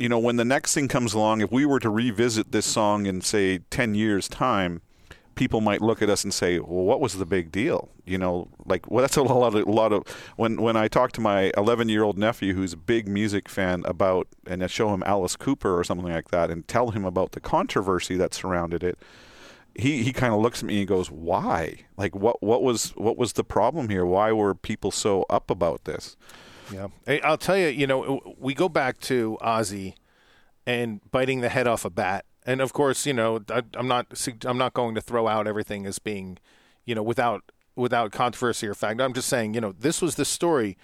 you 0.00 0.08
know 0.08 0.18
when 0.18 0.36
the 0.36 0.44
next 0.46 0.72
thing 0.72 0.88
comes 0.88 1.12
along, 1.12 1.42
if 1.42 1.52
we 1.52 1.66
were 1.66 1.78
to 1.78 1.90
revisit 1.90 2.52
this 2.52 2.64
song 2.64 3.04
in 3.04 3.20
say 3.20 3.58
ten 3.70 3.94
years' 3.94 4.28
time, 4.28 4.80
people 5.34 5.60
might 5.60 5.82
look 5.82 6.00
at 6.00 6.08
us 6.08 6.24
and 6.24 6.32
say, 6.32 6.58
"Well, 6.58 6.84
what 6.84 7.02
was 7.02 7.18
the 7.18 7.26
big 7.26 7.52
deal?" 7.52 7.90
You 8.06 8.16
know, 8.16 8.48
like 8.64 8.90
well, 8.90 9.02
that's 9.02 9.18
a 9.18 9.22
lot 9.34 9.54
of 9.54 9.68
a 9.68 9.70
lot 9.70 9.92
of 9.92 10.08
when 10.36 10.62
when 10.62 10.74
I 10.74 10.88
talk 10.88 11.12
to 11.12 11.20
my 11.20 11.52
11 11.54 11.90
year 11.90 12.02
old 12.02 12.16
nephew 12.16 12.54
who's 12.54 12.72
a 12.72 12.78
big 12.78 13.08
music 13.08 13.46
fan 13.46 13.82
about 13.84 14.26
and 14.46 14.64
I 14.64 14.68
show 14.68 14.94
him 14.94 15.02
Alice 15.04 15.36
Cooper 15.36 15.78
or 15.78 15.84
something 15.84 16.10
like 16.10 16.30
that 16.30 16.50
and 16.50 16.66
tell 16.66 16.92
him 16.92 17.04
about 17.04 17.32
the 17.32 17.40
controversy 17.40 18.16
that 18.16 18.32
surrounded 18.32 18.82
it. 18.82 18.98
He, 19.74 20.02
he 20.02 20.12
kind 20.12 20.34
of 20.34 20.40
looks 20.40 20.60
at 20.60 20.66
me 20.66 20.78
and 20.78 20.88
goes, 20.88 21.10
"Why? 21.10 21.84
Like 21.98 22.16
what 22.16 22.42
what 22.42 22.62
was 22.62 22.90
what 22.96 23.18
was 23.18 23.34
the 23.34 23.44
problem 23.44 23.90
here? 23.90 24.06
Why 24.06 24.32
were 24.32 24.54
people 24.54 24.92
so 24.92 25.26
up 25.28 25.50
about 25.50 25.84
this?" 25.84 26.16
Yeah, 26.72 26.88
I'll 27.24 27.38
tell 27.38 27.56
you. 27.56 27.68
You 27.68 27.86
know, 27.86 28.34
we 28.38 28.54
go 28.54 28.68
back 28.68 29.00
to 29.00 29.38
Ozzy 29.40 29.94
and 30.66 31.00
biting 31.10 31.40
the 31.40 31.48
head 31.48 31.66
off 31.66 31.84
a 31.84 31.90
bat 31.90 32.24
and 32.46 32.60
of 32.60 32.72
course, 32.72 33.06
you 33.06 33.12
know, 33.12 33.40
I, 33.48 33.62
am 33.74 33.88
not 33.88 34.06
I'm 34.44 34.58
not 34.58 34.74
going 34.74 34.94
to 34.94 35.00
throw 35.00 35.28
out 35.28 35.46
everything 35.46 35.86
as 35.86 35.98
being, 35.98 36.38
you 36.84 36.94
know, 36.94 37.02
without 37.02 37.52
without 37.76 38.12
controversy 38.12 38.66
or 38.66 38.74
fact. 38.74 39.00
I'm 39.00 39.12
just 39.12 39.28
saying, 39.28 39.54
you 39.54 39.60
know, 39.60 39.72
this 39.72 40.00
was 40.00 40.16
the 40.16 40.24
story. 40.24 40.76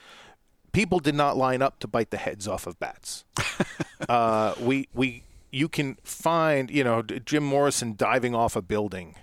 People 0.72 0.98
did 0.98 1.14
not 1.14 1.36
line 1.36 1.62
up 1.62 1.78
to 1.80 1.88
bite 1.88 2.10
the 2.10 2.18
heads 2.18 2.46
off 2.46 2.66
of 2.66 2.78
bats. 2.78 3.24
uh, 4.08 4.54
we 4.60 4.88
we 4.92 5.22
you 5.50 5.68
can 5.68 5.96
find, 6.02 6.70
you 6.70 6.84
know, 6.84 7.02
Jim 7.02 7.44
Morrison 7.44 7.94
diving 7.96 8.34
off 8.34 8.56
a 8.56 8.62
building. 8.62 9.14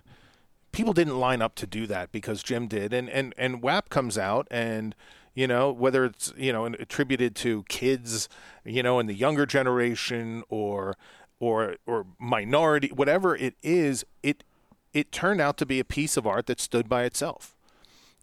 People 0.72 0.94
didn't 0.94 1.20
line 1.20 1.42
up 1.42 1.54
to 1.56 1.68
do 1.68 1.86
that 1.86 2.12
because 2.12 2.42
Jim 2.42 2.68
did, 2.68 2.94
and 2.94 3.10
and 3.10 3.36
and 3.38 3.62
WAP 3.62 3.90
comes 3.90 4.18
out 4.18 4.48
and 4.50 4.96
you 5.34 5.48
know, 5.48 5.72
whether 5.72 6.06
it's 6.06 6.34
you 6.38 6.54
know 6.54 6.66
attributed 6.66 7.36
to 7.38 7.64
kids, 7.64 8.30
you 8.64 8.84
know, 8.84 9.00
in 9.00 9.08
the 9.08 9.14
younger 9.14 9.46
generation 9.46 10.44
or 10.50 10.96
or 11.40 11.76
or 11.86 12.06
minority, 12.20 12.90
whatever 12.90 13.36
it 13.36 13.56
is, 13.64 14.06
it 14.22 14.44
it 14.94 15.12
turned 15.12 15.42
out 15.42 15.58
to 15.58 15.66
be 15.66 15.80
a 15.80 15.86
piece 15.86 16.18
of 16.18 16.28
art 16.28 16.46
that 16.46 16.60
stood 16.60 16.88
by 16.88 17.04
itself. 17.04 17.56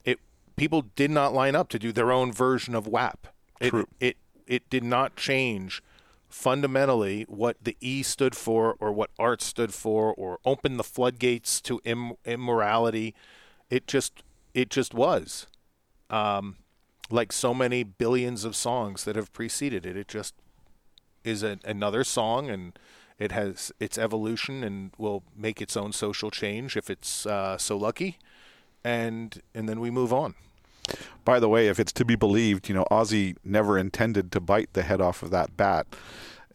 It 0.04 0.20
people 0.56 0.86
did 0.94 1.10
not 1.10 1.34
line 1.34 1.56
up 1.56 1.68
to 1.70 1.78
do 1.78 1.92
their 1.92 2.12
own 2.12 2.32
version 2.32 2.74
of 2.74 2.86
WAP. 2.86 3.26
It, 3.60 3.70
True. 3.70 3.88
it 3.98 4.16
it 4.46 4.70
did 4.70 4.84
not 4.84 5.16
change 5.16 5.82
fundamentally 6.28 7.24
what 7.28 7.56
the 7.60 7.76
E 7.80 8.04
stood 8.04 8.36
for 8.36 8.76
or 8.78 8.92
what 8.92 9.10
art 9.18 9.42
stood 9.42 9.74
for 9.74 10.14
or 10.14 10.38
open 10.44 10.76
the 10.76 10.84
floodgates 10.84 11.60
to 11.60 11.80
Im- 11.84 12.14
immorality. 12.24 13.14
It 13.68 13.86
just 13.86 14.22
it 14.54 14.70
just 14.70 14.94
was. 14.94 15.46
Um, 16.08 16.56
like 17.12 17.32
so 17.32 17.52
many 17.52 17.82
billions 17.82 18.44
of 18.44 18.54
songs 18.56 19.04
that 19.04 19.16
have 19.16 19.32
preceded 19.32 19.86
it, 19.86 19.96
it 19.96 20.08
just 20.08 20.34
is 21.24 21.42
a, 21.42 21.58
another 21.64 22.04
song 22.04 22.48
and 22.48 22.78
it 23.18 23.32
has 23.32 23.70
its 23.78 23.98
evolution 23.98 24.64
and 24.64 24.92
will 24.96 25.22
make 25.36 25.60
its 25.60 25.76
own 25.76 25.92
social 25.92 26.30
change 26.30 26.76
if 26.76 26.88
it's 26.88 27.26
uh, 27.26 27.58
so 27.58 27.76
lucky, 27.76 28.18
and 28.82 29.42
and 29.54 29.68
then 29.68 29.78
we 29.78 29.90
move 29.90 30.12
on. 30.12 30.34
By 31.24 31.38
the 31.38 31.48
way, 31.48 31.68
if 31.68 31.78
it's 31.78 31.92
to 31.92 32.04
be 32.04 32.16
believed, 32.16 32.68
you 32.68 32.74
know, 32.74 32.86
Ozzy 32.90 33.36
never 33.44 33.78
intended 33.78 34.32
to 34.32 34.40
bite 34.40 34.72
the 34.72 34.82
head 34.82 35.00
off 35.00 35.22
of 35.22 35.30
that 35.30 35.56
bat. 35.56 35.86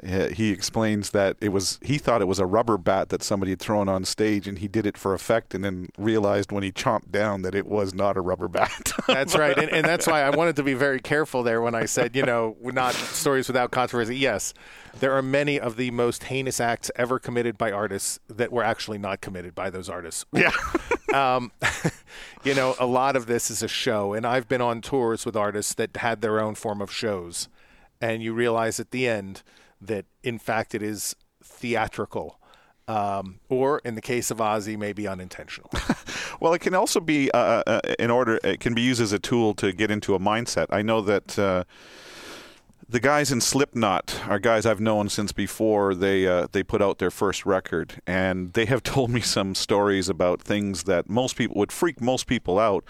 He 0.05 0.51
explains 0.51 1.09
that 1.12 1.35
it 1.41 1.50
was 1.50 1.79
he 1.81 1.97
thought 1.97 2.21
it 2.21 2.27
was 2.27 2.38
a 2.38 2.45
rubber 2.45 2.77
bat 2.77 3.09
that 3.09 3.24
somebody 3.24 3.51
had 3.51 3.59
thrown 3.59 3.89
on 3.89 4.05
stage, 4.05 4.47
and 4.47 4.59
he 4.59 4.67
did 4.67 4.85
it 4.85 4.97
for 4.97 5.13
effect, 5.13 5.55
and 5.55 5.63
then 5.63 5.89
realized 5.97 6.51
when 6.51 6.63
he 6.63 6.71
chomped 6.71 7.12
down 7.12 7.41
that 7.41 7.55
it 7.55 7.65
was 7.65 7.93
not 7.93 8.15
a 8.15 8.21
rubber 8.21 8.47
bat. 8.47 8.91
That's 9.07 9.35
right, 9.35 9.57
and, 9.57 9.69
and 9.69 9.85
that's 9.85 10.07
why 10.07 10.21
I 10.21 10.29
wanted 10.29 10.55
to 10.57 10.63
be 10.63 10.74
very 10.74 11.00
careful 11.00 11.43
there 11.43 11.62
when 11.62 11.74
I 11.74 11.85
said, 11.85 12.15
you 12.15 12.24
know, 12.24 12.55
not 12.62 12.93
stories 12.93 13.47
without 13.47 13.71
controversy. 13.71 14.15
Yes, 14.15 14.53
there 15.00 15.13
are 15.13 15.21
many 15.21 15.59
of 15.59 15.75
the 15.75 15.91
most 15.91 16.25
heinous 16.25 16.59
acts 16.59 16.91
ever 16.95 17.19
committed 17.19 17.57
by 17.57 17.71
artists 17.71 18.19
that 18.27 18.51
were 18.51 18.63
actually 18.63 18.97
not 18.97 19.21
committed 19.21 19.55
by 19.55 19.69
those 19.69 19.89
artists. 19.89 20.25
yeah, 20.33 20.51
um, 21.13 21.51
you 22.43 22.53
know, 22.53 22.75
a 22.79 22.85
lot 22.85 23.15
of 23.15 23.25
this 23.25 23.50
is 23.50 23.63
a 23.63 23.67
show, 23.67 24.13
and 24.13 24.25
I've 24.25 24.47
been 24.47 24.62
on 24.62 24.81
tours 24.81 25.25
with 25.25 25.35
artists 25.35 25.74
that 25.75 25.97
had 25.97 26.21
their 26.21 26.39
own 26.39 26.55
form 26.55 26.81
of 26.81 26.91
shows, 26.91 27.47
and 28.00 28.21
you 28.21 28.33
realize 28.33 28.79
at 28.79 28.91
the 28.91 29.07
end 29.07 29.43
that 29.82 30.05
in 30.24 30.39
fact 30.39 30.75
it 30.75 30.82
is 30.82 31.15
theatrical, 31.44 32.39
um, 32.88 33.39
or 33.50 33.79
in 33.79 33.96
the 33.96 34.01
case 34.01 34.32
of 34.32 34.38
Ozzy, 34.38 34.77
maybe 34.77 35.08
unintentional. 35.08 35.70
Well, 36.39 36.53
it 36.53 36.60
can 36.60 36.75
also 36.75 37.00
be 37.00 37.32
uh, 37.32 37.63
uh, 37.65 37.82
in 37.98 38.12
order. 38.12 38.39
It 38.44 38.60
can 38.60 38.74
be 38.74 38.82
used 38.82 39.01
as 39.01 39.12
a 39.12 39.20
tool 39.20 39.53
to 39.55 39.72
get 39.72 39.91
into 39.91 40.15
a 40.15 40.20
mindset. 40.20 40.67
I 40.70 40.82
know 40.82 41.01
that 41.01 41.39
uh, 41.39 41.63
the 42.88 43.00
guys 43.00 43.32
in 43.32 43.41
Slipknot 43.41 44.22
are 44.27 44.39
guys 44.39 44.65
I've 44.65 44.79
known 44.79 45.10
since 45.10 45.32
before 45.32 45.96
they 45.96 46.27
uh, 46.27 46.48
they 46.51 46.63
put 46.63 46.82
out 46.82 47.00
their 47.00 47.12
first 47.12 47.46
record, 47.46 48.01
and 48.05 48.53
they 48.53 48.65
have 48.65 48.84
told 48.96 49.10
me 49.10 49.22
some 49.22 49.55
stories 49.55 50.10
about 50.10 50.41
things 50.41 50.84
that 50.84 51.10
most 51.10 51.36
people 51.36 51.58
would 51.58 51.72
freak 51.72 52.01
most 52.01 52.27
people 52.27 52.60
out, 52.60 52.84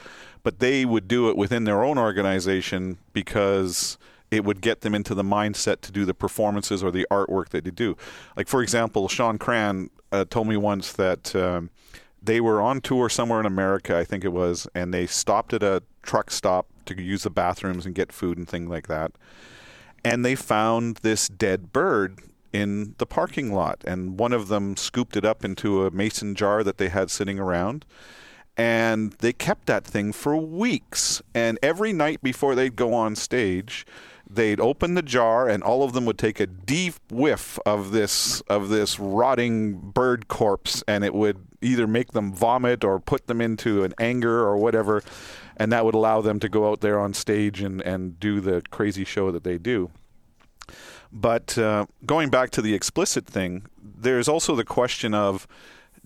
but 0.43 0.59
they 0.59 0.85
would 0.85 1.07
do 1.07 1.29
it 1.29 1.37
within 1.37 1.63
their 1.63 1.83
own 1.83 1.97
organization 1.97 2.97
because 3.13 3.97
it 4.31 4.43
would 4.43 4.61
get 4.61 4.81
them 4.81 4.95
into 4.95 5.13
the 5.13 5.23
mindset 5.23 5.81
to 5.81 5.91
do 5.91 6.05
the 6.05 6.13
performances 6.13 6.83
or 6.83 6.91
the 6.91 7.07
artwork 7.11 7.49
that 7.49 7.63
they 7.63 7.71
do. 7.71 7.95
Like 8.35 8.47
for 8.47 8.61
example, 8.61 9.07
Shawn 9.07 9.37
Crahan 9.37 9.89
uh, 10.11 10.25
told 10.29 10.47
me 10.47 10.57
once 10.57 10.91
that. 10.93 11.35
Um, 11.35 11.69
they 12.21 12.41
were 12.41 12.59
on 12.59 12.81
tour 12.81 13.07
somewhere 13.07 13.39
in 13.39 13.45
America, 13.45 13.95
I 13.95 14.03
think 14.03 14.25
it 14.25 14.33
was, 14.33 14.67
and 14.73 14.91
they 14.91 15.05
stopped 15.05 15.53
at 15.53 15.61
a 15.61 15.83
truck 16.01 16.31
stop 16.31 16.65
to 16.85 16.99
use 16.99 17.23
the 17.23 17.29
bathrooms 17.29 17.85
and 17.85 17.93
get 17.93 18.11
food 18.11 18.37
and 18.37 18.47
things 18.47 18.69
like 18.69 18.87
that. 18.87 19.11
And 20.03 20.25
they 20.25 20.35
found 20.35 20.97
this 20.97 21.27
dead 21.27 21.71
bird 21.71 22.19
in 22.53 22.95
the 22.99 23.05
parking 23.05 23.53
lot, 23.53 23.83
and 23.85 24.19
one 24.19 24.33
of 24.33 24.47
them 24.47 24.77
scooped 24.77 25.17
it 25.17 25.25
up 25.25 25.43
into 25.43 25.85
a 25.85 25.91
mason 25.91 26.35
jar 26.35 26.63
that 26.63 26.77
they 26.77 26.89
had 26.89 27.11
sitting 27.11 27.39
around. 27.39 27.85
And 28.57 29.11
they 29.13 29.33
kept 29.33 29.65
that 29.65 29.83
thing 29.83 30.13
for 30.13 30.37
weeks. 30.37 31.21
And 31.33 31.59
every 31.61 31.91
night 31.91 32.23
before 32.23 32.55
they'd 32.55 32.77
go 32.77 32.93
on 32.93 33.15
stage, 33.17 33.85
they'd 34.29 34.59
open 34.59 34.95
the 34.95 35.01
jar 35.01 35.47
and 35.47 35.63
all 35.63 35.83
of 35.83 35.93
them 35.93 36.05
would 36.05 36.17
take 36.17 36.39
a 36.39 36.47
deep 36.47 36.95
whiff 37.11 37.59
of 37.65 37.91
this 37.91 38.41
of 38.41 38.69
this 38.69 38.99
rotting 38.99 39.77
bird 39.91 40.27
corpse. 40.27 40.83
And 40.87 41.03
it 41.03 41.13
would 41.13 41.45
either 41.61 41.87
make 41.87 42.11
them 42.11 42.33
vomit 42.33 42.83
or 42.83 42.99
put 42.99 43.27
them 43.27 43.41
into 43.41 43.83
an 43.83 43.93
anger 43.99 44.39
or 44.41 44.57
whatever. 44.57 45.03
And 45.57 45.71
that 45.71 45.85
would 45.85 45.95
allow 45.95 46.21
them 46.21 46.39
to 46.39 46.49
go 46.49 46.69
out 46.69 46.81
there 46.81 46.99
on 46.99 47.13
stage 47.13 47.61
and, 47.61 47.81
and 47.81 48.19
do 48.19 48.41
the 48.41 48.61
crazy 48.71 49.05
show 49.05 49.31
that 49.31 49.43
they 49.43 49.57
do. 49.57 49.91
But 51.11 51.57
uh, 51.57 51.85
going 52.05 52.29
back 52.29 52.49
to 52.51 52.61
the 52.61 52.73
explicit 52.73 53.25
thing 53.25 53.67
there's 53.97 54.27
also 54.27 54.55
the 54.55 54.65
question 54.65 55.13
of 55.13 55.47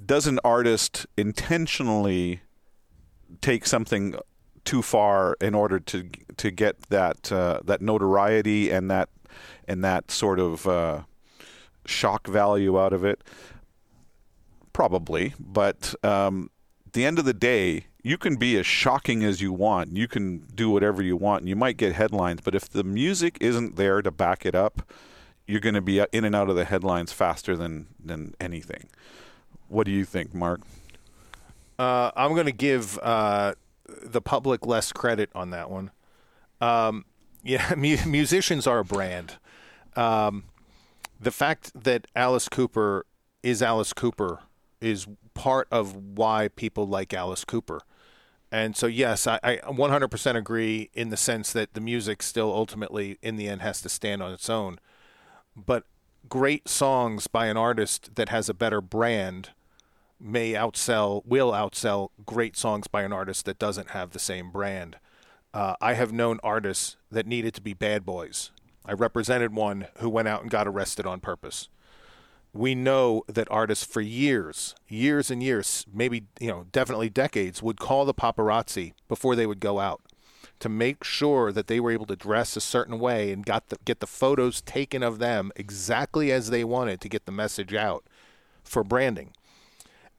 does 0.06 0.28
an 0.28 0.40
artist 0.44 1.06
intentionally 1.18 2.42
take 3.42 3.66
something 3.66 4.16
too 4.70 4.84
far 4.84 5.36
in 5.42 5.56
order 5.56 5.80
to 5.80 6.08
to 6.38 6.52
get 6.52 6.80
that 6.90 7.32
uh, 7.32 7.60
that 7.64 7.82
notoriety 7.82 8.70
and 8.70 8.92
that 8.92 9.10
and 9.68 9.84
that 9.84 10.12
sort 10.12 10.40
of 10.40 10.68
uh, 10.68 11.02
shock 11.88 12.28
value 12.28 12.80
out 12.80 12.94
of 12.94 13.04
it. 13.04 13.24
Probably, 14.72 15.34
but 15.40 15.96
um, 16.04 16.52
at 16.86 16.94
the 16.94 17.04
end 17.04 17.18
of 17.18 17.26
the 17.26 17.34
day, 17.34 17.88
you 18.04 18.20
can 18.20 18.36
be 18.36 18.60
as 18.60 18.68
shocking 18.68 19.24
as 19.24 19.42
you 19.42 19.52
want. 19.52 19.98
You 19.98 20.08
can 20.08 20.46
do 20.54 20.70
whatever 20.70 21.02
you 21.02 21.18
want, 21.18 21.42
and 21.42 21.50
you 21.50 21.56
might 21.56 21.78
get 21.78 21.94
headlines. 21.94 22.42
But 22.42 22.54
if 22.54 22.70
the 22.70 22.84
music 22.84 23.40
isn't 23.42 23.76
there 23.76 24.04
to 24.04 24.12
back 24.12 24.46
it 24.46 24.54
up, 24.54 24.84
you're 25.48 25.60
going 25.60 25.74
to 25.74 25.82
be 25.82 26.06
in 26.12 26.26
and 26.26 26.36
out 26.36 26.48
of 26.48 26.56
the 26.56 26.66
headlines 26.66 27.12
faster 27.12 27.58
than 27.58 27.88
than 28.00 28.36
anything. 28.40 28.88
What 29.68 29.86
do 29.88 29.92
you 29.92 30.06
think, 30.06 30.36
Mark? 30.36 30.62
Uh, 31.80 32.12
I'm 32.16 32.34
going 32.34 32.46
to 32.46 32.52
give 32.52 33.00
uh, 33.00 33.56
the 34.04 34.22
public 34.22 34.66
less 34.66 34.92
credit 34.92 35.30
on 35.34 35.52
that 35.52 35.70
one. 35.70 35.92
Um, 36.62 37.06
yeah, 37.44 37.74
mu- 37.78 37.98
musicians 38.06 38.68
are 38.68 38.80
a 38.80 38.86
brand. 38.86 39.38
Um, 39.96 40.46
the 41.20 41.32
fact 41.32 41.72
that 41.84 42.08
Alice 42.16 42.50
Cooper 42.50 43.06
is 43.44 43.62
Alice 43.62 43.94
Cooper 43.94 44.40
is 44.82 45.08
part 45.34 45.68
of 45.72 45.96
why 45.96 46.50
people 46.50 46.88
like 46.88 47.14
Alice 47.14 47.46
Cooper. 47.46 47.82
And 48.52 48.76
so, 48.76 48.88
yes, 48.88 49.28
I, 49.28 49.40
I 49.44 49.58
100% 49.58 50.36
agree 50.36 50.90
in 50.94 51.10
the 51.10 51.18
sense 51.18 51.54
that 51.54 51.74
the 51.74 51.82
music 51.82 52.24
still 52.24 52.52
ultimately, 52.52 53.18
in 53.22 53.36
the 53.36 53.48
end, 53.48 53.62
has 53.62 53.82
to 53.82 53.90
stand 53.90 54.24
on 54.24 54.32
its 54.32 54.50
own. 54.50 54.80
But 55.56 55.84
great 56.28 56.68
songs 56.68 57.28
by 57.28 57.46
an 57.46 57.58
artist 57.58 58.16
that 58.16 58.30
has 58.30 58.50
a 58.50 58.54
better 58.54 58.82
brand 58.82 59.52
may 60.20 60.54
outsell, 60.54 61.26
will 61.26 61.52
outsell 61.52 62.10
great 62.26 62.58
songs 62.58 62.88
by 62.88 63.04
an 63.04 63.14
artist 63.14 63.46
that 63.46 63.60
doesn't 63.60 63.92
have 63.92 64.12
the 64.12 64.20
same 64.20 64.52
brand. 64.52 64.98
Uh, 65.54 65.76
I 65.82 65.94
have 65.94 66.12
known 66.12 66.40
artists 66.44 66.98
that 67.12 67.26
needed 67.26 67.54
to 67.56 67.62
be 67.62 67.74
bad 67.74 68.06
boys. 68.06 68.52
I 68.86 68.94
represented 68.94 69.54
one 69.54 69.88
who 69.98 70.10
went 70.10 70.28
out 70.28 70.42
and 70.42 70.52
got 70.52 70.68
arrested 70.68 71.06
on 71.06 71.20
purpose. 71.20 71.70
We 72.54 72.76
know 72.76 73.24
that 73.28 73.48
artists 73.52 73.86
for 73.86 74.02
years, 74.02 74.76
years 74.88 75.30
and 75.30 75.42
years, 75.44 75.86
maybe 75.94 76.26
you 76.40 76.48
know, 76.48 76.66
definitely 76.72 77.10
decades, 77.10 77.62
would 77.62 77.80
call 77.80 78.06
the 78.06 78.14
paparazzi 78.14 78.94
before 79.08 79.36
they 79.36 79.46
would 79.46 79.60
go 79.60 79.80
out 79.80 80.02
to 80.60 80.70
make 80.70 81.04
sure 81.04 81.52
that 81.52 81.68
they 81.68 81.80
were 81.80 81.92
able 81.92 82.06
to 82.08 82.16
dress 82.16 82.56
a 82.58 82.62
certain 82.62 83.00
way 83.00 83.32
and 83.32 83.46
got 83.46 83.70
the, 83.70 83.78
get 83.86 84.00
the 84.00 84.08
photos 84.08 84.62
taken 84.62 85.04
of 85.04 85.20
them 85.20 85.52
exactly 85.56 86.32
as 86.32 86.50
they 86.50 86.64
wanted 86.64 87.00
to 87.02 87.10
get 87.10 87.26
the 87.26 87.32
message 87.32 87.74
out 87.74 88.04
for 88.64 88.84
branding 88.84 89.32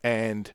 and 0.03 0.53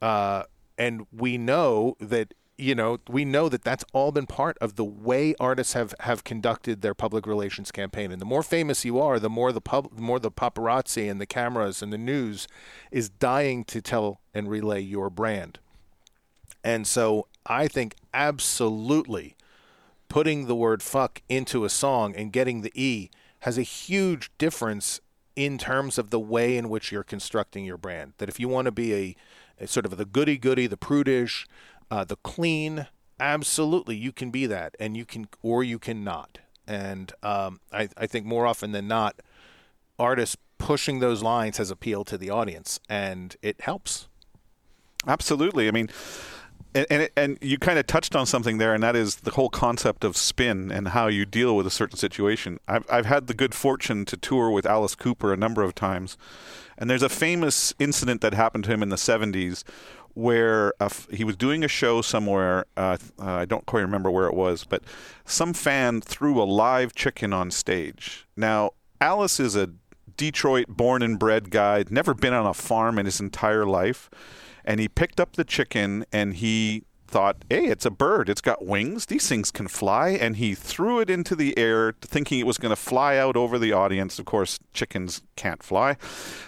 uh, 0.00 0.44
and 0.78 1.06
we 1.12 1.38
know 1.38 1.96
that 2.00 2.34
you 2.58 2.74
know 2.74 2.98
we 3.08 3.24
know 3.24 3.48
that 3.48 3.62
that's 3.62 3.84
all 3.92 4.12
been 4.12 4.26
part 4.26 4.56
of 4.60 4.76
the 4.76 4.84
way 4.84 5.34
artists 5.38 5.74
have 5.74 5.94
have 6.00 6.24
conducted 6.24 6.80
their 6.80 6.94
public 6.94 7.26
relations 7.26 7.70
campaign. 7.70 8.12
And 8.12 8.20
the 8.20 8.26
more 8.26 8.42
famous 8.42 8.84
you 8.84 8.98
are 8.98 9.18
the 9.18 9.30
more 9.30 9.52
the 9.52 9.60
pub 9.60 9.94
the 9.94 10.02
more 10.02 10.18
the 10.18 10.30
paparazzi 10.30 11.10
and 11.10 11.20
the 11.20 11.26
cameras 11.26 11.82
and 11.82 11.92
the 11.92 11.98
news 11.98 12.46
is 12.90 13.08
dying 13.08 13.64
to 13.64 13.80
tell 13.80 14.20
and 14.32 14.48
relay 14.48 14.80
your 14.80 15.10
brand. 15.10 15.58
And 16.64 16.86
so 16.86 17.28
i 17.44 17.68
think 17.68 17.94
absolutely 18.12 19.36
putting 20.08 20.46
the 20.46 20.56
word 20.56 20.82
fuck 20.82 21.22
into 21.28 21.64
a 21.64 21.68
song 21.68 22.14
and 22.14 22.32
getting 22.32 22.62
the 22.62 22.72
e 22.74 23.10
has 23.40 23.58
a 23.58 23.62
huge 23.62 24.30
difference 24.38 25.00
in 25.36 25.58
terms 25.58 25.98
of 25.98 26.10
the 26.10 26.18
way 26.18 26.56
in 26.56 26.68
which 26.68 26.90
you're 26.90 27.04
constructing 27.04 27.64
your 27.64 27.76
brand. 27.76 28.14
That 28.18 28.28
if 28.28 28.40
you 28.40 28.48
want 28.48 28.64
to 28.64 28.72
be 28.72 28.94
a, 28.94 29.16
a 29.60 29.66
sort 29.66 29.86
of 29.86 29.96
the 29.96 30.06
goody 30.06 30.38
goody, 30.38 30.66
the 30.66 30.76
prudish, 30.76 31.46
uh, 31.90 32.04
the 32.04 32.16
clean, 32.16 32.88
absolutely 33.20 33.94
you 33.94 34.12
can 34.12 34.30
be 34.30 34.46
that, 34.46 34.74
and 34.80 34.96
you 34.96 35.04
can 35.04 35.28
or 35.42 35.62
you 35.62 35.78
cannot. 35.78 36.38
And 36.66 37.12
um, 37.22 37.60
I, 37.72 37.88
I 37.96 38.06
think 38.06 38.26
more 38.26 38.46
often 38.46 38.72
than 38.72 38.88
not, 38.88 39.20
artists 39.98 40.36
pushing 40.58 41.00
those 41.00 41.22
lines 41.22 41.58
has 41.58 41.70
appealed 41.70 42.06
to 42.08 42.18
the 42.18 42.30
audience, 42.30 42.80
and 42.88 43.36
it 43.42 43.60
helps. 43.60 44.08
Absolutely. 45.06 45.68
I 45.68 45.70
mean, 45.70 45.88
and 46.76 46.86
and, 46.90 47.10
and 47.16 47.38
you 47.40 47.58
kind 47.58 47.78
of 47.78 47.86
touched 47.86 48.14
on 48.14 48.26
something 48.26 48.58
there, 48.58 48.74
and 48.74 48.82
that 48.82 48.94
is 48.94 49.16
the 49.16 49.32
whole 49.32 49.48
concept 49.48 50.04
of 50.04 50.16
spin 50.16 50.70
and 50.70 50.88
how 50.88 51.06
you 51.06 51.24
deal 51.24 51.56
with 51.56 51.66
a 51.66 51.70
certain 51.70 51.96
situation. 51.96 52.60
I've 52.68 52.84
I've 52.90 53.06
had 53.06 53.26
the 53.26 53.34
good 53.34 53.54
fortune 53.54 54.04
to 54.04 54.16
tour 54.16 54.50
with 54.50 54.66
Alice 54.66 54.94
Cooper 54.94 55.32
a 55.32 55.36
number 55.36 55.62
of 55.62 55.74
times, 55.74 56.16
and 56.76 56.90
there's 56.90 57.02
a 57.02 57.08
famous 57.08 57.74
incident 57.78 58.20
that 58.20 58.34
happened 58.34 58.64
to 58.64 58.72
him 58.72 58.82
in 58.82 58.90
the 58.90 58.96
'70s 58.96 59.64
where 60.14 60.72
he 61.10 61.24
was 61.24 61.36
doing 61.36 61.62
a 61.62 61.68
show 61.68 62.00
somewhere. 62.00 62.64
Uh, 62.76 62.96
uh, 63.18 63.32
I 63.32 63.44
don't 63.44 63.66
quite 63.66 63.82
remember 63.82 64.10
where 64.10 64.26
it 64.26 64.34
was, 64.34 64.64
but 64.64 64.82
some 65.24 65.52
fan 65.52 66.00
threw 66.00 66.40
a 66.40 66.44
live 66.44 66.94
chicken 66.94 67.32
on 67.34 67.50
stage. 67.50 68.26
Now, 68.34 68.70
Alice 68.98 69.38
is 69.38 69.56
a 69.56 69.70
Detroit 70.16 70.68
born 70.68 71.02
and 71.02 71.18
bred 71.18 71.50
guy, 71.50 71.84
never 71.90 72.14
been 72.14 72.32
on 72.32 72.46
a 72.46 72.54
farm 72.54 72.98
in 72.98 73.04
his 73.04 73.20
entire 73.20 73.66
life. 73.66 74.08
And 74.66 74.80
he 74.80 74.88
picked 74.88 75.20
up 75.20 75.34
the 75.34 75.44
chicken 75.44 76.04
and 76.12 76.34
he 76.34 76.82
thought, 77.08 77.44
hey, 77.48 77.66
it's 77.66 77.86
a 77.86 77.90
bird. 77.90 78.28
It's 78.28 78.40
got 78.40 78.66
wings. 78.66 79.06
These 79.06 79.28
things 79.28 79.50
can 79.50 79.68
fly. 79.68 80.10
And 80.10 80.36
he 80.36 80.54
threw 80.54 80.98
it 80.98 81.08
into 81.08 81.36
the 81.36 81.56
air, 81.56 81.94
thinking 82.00 82.40
it 82.40 82.46
was 82.46 82.58
going 82.58 82.70
to 82.70 82.76
fly 82.76 83.16
out 83.16 83.36
over 83.36 83.58
the 83.58 83.72
audience. 83.72 84.18
Of 84.18 84.24
course, 84.24 84.58
chickens 84.72 85.22
can't 85.36 85.62
fly. 85.62 85.96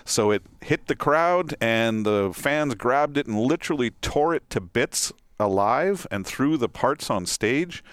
So 0.04 0.30
it 0.30 0.42
hit 0.60 0.88
the 0.88 0.96
crowd, 0.96 1.54
and 1.60 2.04
the 2.04 2.32
fans 2.34 2.74
grabbed 2.74 3.16
it 3.16 3.26
and 3.26 3.38
literally 3.38 3.90
tore 4.02 4.34
it 4.34 4.50
to 4.50 4.60
bits 4.60 5.12
alive 5.38 6.06
and 6.10 6.26
threw 6.26 6.56
the 6.56 6.68
parts 6.68 7.08
on 7.08 7.24
stage. 7.24 7.84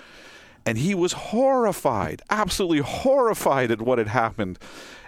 And 0.65 0.79
he 0.79 0.96
was 0.96 1.13
horrified, 1.13 2.24
absolutely 2.32 2.79
horrified 2.79 3.70
at 3.70 3.82
what 3.82 4.00
had 4.00 4.08
happened. 4.08 4.58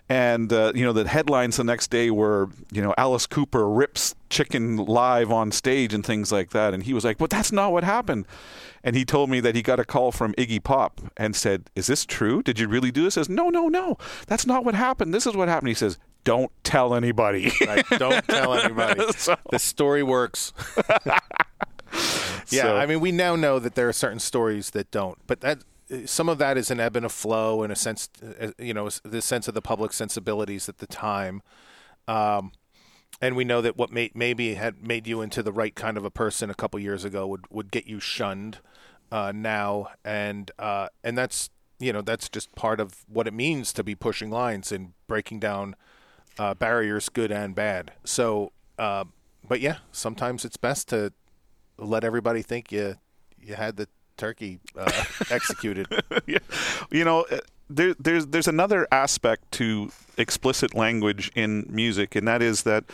And 0.09 0.53
uh, 0.53 0.71
you 0.73 0.85
know 0.85 0.93
the 0.93 1.07
headlines 1.07 1.57
the 1.57 1.65
next 1.65 1.89
day 1.89 2.09
were 2.09 2.49
you 2.71 2.81
know 2.81 2.93
Alice 2.97 3.25
Cooper 3.25 3.69
rips 3.69 4.15
chicken 4.29 4.77
live 4.77 5.31
on 5.31 5.51
stage 5.51 5.93
and 5.93 6.05
things 6.05 6.31
like 6.31 6.51
that. 6.51 6.73
And 6.73 6.83
he 6.83 6.93
was 6.93 7.03
like, 7.03 7.17
"But 7.17 7.29
that's 7.29 7.51
not 7.51 7.73
what 7.73 7.83
happened." 7.83 8.25
And 8.83 8.95
he 8.95 9.03
told 9.03 9.29
me 9.29 9.41
that 9.41 9.53
he 9.53 9.61
got 9.61 9.81
a 9.81 9.85
call 9.85 10.13
from 10.13 10.33
Iggy 10.35 10.63
Pop 10.63 11.01
and 11.17 11.35
said, 11.35 11.69
"Is 11.75 11.87
this 11.87 12.05
true? 12.05 12.41
Did 12.41 12.57
you 12.57 12.69
really 12.69 12.89
do 12.89 13.03
this?" 13.03 13.15
He 13.15 13.19
says, 13.19 13.29
"No, 13.29 13.49
no, 13.49 13.67
no. 13.67 13.97
That's 14.27 14.45
not 14.45 14.63
what 14.63 14.75
happened. 14.75 15.13
This 15.13 15.27
is 15.27 15.35
what 15.35 15.49
happened." 15.49 15.67
He 15.67 15.73
says, 15.73 15.97
"Don't 16.23 16.51
tell 16.63 16.95
anybody." 16.95 17.51
right. 17.67 17.85
Don't 17.97 18.25
tell 18.27 18.53
anybody. 18.53 19.11
so, 19.17 19.35
the 19.51 19.59
story 19.59 20.03
works. 20.03 20.53
yeah, 22.49 22.63
so. 22.63 22.77
I 22.77 22.85
mean, 22.85 23.01
we 23.01 23.11
now 23.11 23.35
know 23.35 23.59
that 23.59 23.75
there 23.75 23.89
are 23.89 23.93
certain 23.93 24.19
stories 24.19 24.69
that 24.69 24.89
don't, 24.89 25.17
but 25.27 25.41
that 25.41 25.63
some 26.05 26.29
of 26.29 26.37
that 26.37 26.57
is 26.57 26.71
an 26.71 26.79
ebb 26.79 26.95
and 26.95 27.05
a 27.05 27.09
flow 27.09 27.63
in 27.63 27.71
a 27.71 27.75
sense, 27.75 28.09
uh, 28.41 28.51
you 28.57 28.73
know, 28.73 28.89
the 29.03 29.21
sense 29.21 29.47
of 29.47 29.53
the 29.53 29.61
public 29.61 29.93
sensibilities 29.93 30.67
at 30.67 30.79
the 30.79 30.87
time. 30.87 31.41
Um, 32.07 32.51
and 33.21 33.35
we 33.35 33.43
know 33.43 33.61
that 33.61 33.77
what 33.77 33.91
may, 33.91 34.11
maybe 34.13 34.55
had 34.55 34.85
made 34.85 35.07
you 35.07 35.21
into 35.21 35.41
the 35.41 35.51
right 35.51 35.73
kind 35.73 35.97
of 35.97 36.05
a 36.05 36.11
person 36.11 36.49
a 36.49 36.53
couple 36.53 36.79
years 36.79 37.03
ago 37.03 37.25
would, 37.27 37.45
would 37.49 37.71
get 37.71 37.87
you 37.87 37.99
shunned 37.99 38.59
uh, 39.11 39.31
now, 39.33 39.87
and 40.03 40.51
uh, 40.59 40.89
and 41.03 41.17
that's 41.17 41.49
you 41.79 41.93
know 41.93 42.01
that's 42.01 42.29
just 42.29 42.53
part 42.55 42.79
of 42.79 43.05
what 43.07 43.27
it 43.27 43.33
means 43.33 43.71
to 43.73 43.83
be 43.83 43.95
pushing 43.95 44.29
lines 44.29 44.71
and 44.71 44.93
breaking 45.07 45.39
down 45.39 45.75
uh, 46.37 46.53
barriers, 46.53 47.09
good 47.09 47.31
and 47.31 47.55
bad. 47.55 47.93
So, 48.03 48.51
uh, 48.77 49.05
but 49.47 49.61
yeah, 49.61 49.77
sometimes 49.91 50.43
it's 50.43 50.57
best 50.57 50.89
to 50.89 51.13
let 51.77 52.03
everybody 52.03 52.41
think 52.41 52.71
you 52.71 52.95
you 53.39 53.55
had 53.55 53.77
the 53.77 53.87
turkey 54.17 54.59
uh, 54.77 54.91
executed. 55.31 55.87
yeah. 56.27 56.39
You 56.91 57.05
know, 57.05 57.25
uh, 57.31 57.39
there, 57.69 57.93
there's 57.99 58.27
there's 58.27 58.47
another 58.47 58.87
aspect 58.91 59.51
to 59.53 59.91
explicit 60.17 60.73
language 60.73 61.31
in 61.35 61.65
music, 61.69 62.15
and 62.15 62.27
that 62.27 62.41
is 62.41 62.63
that 62.63 62.85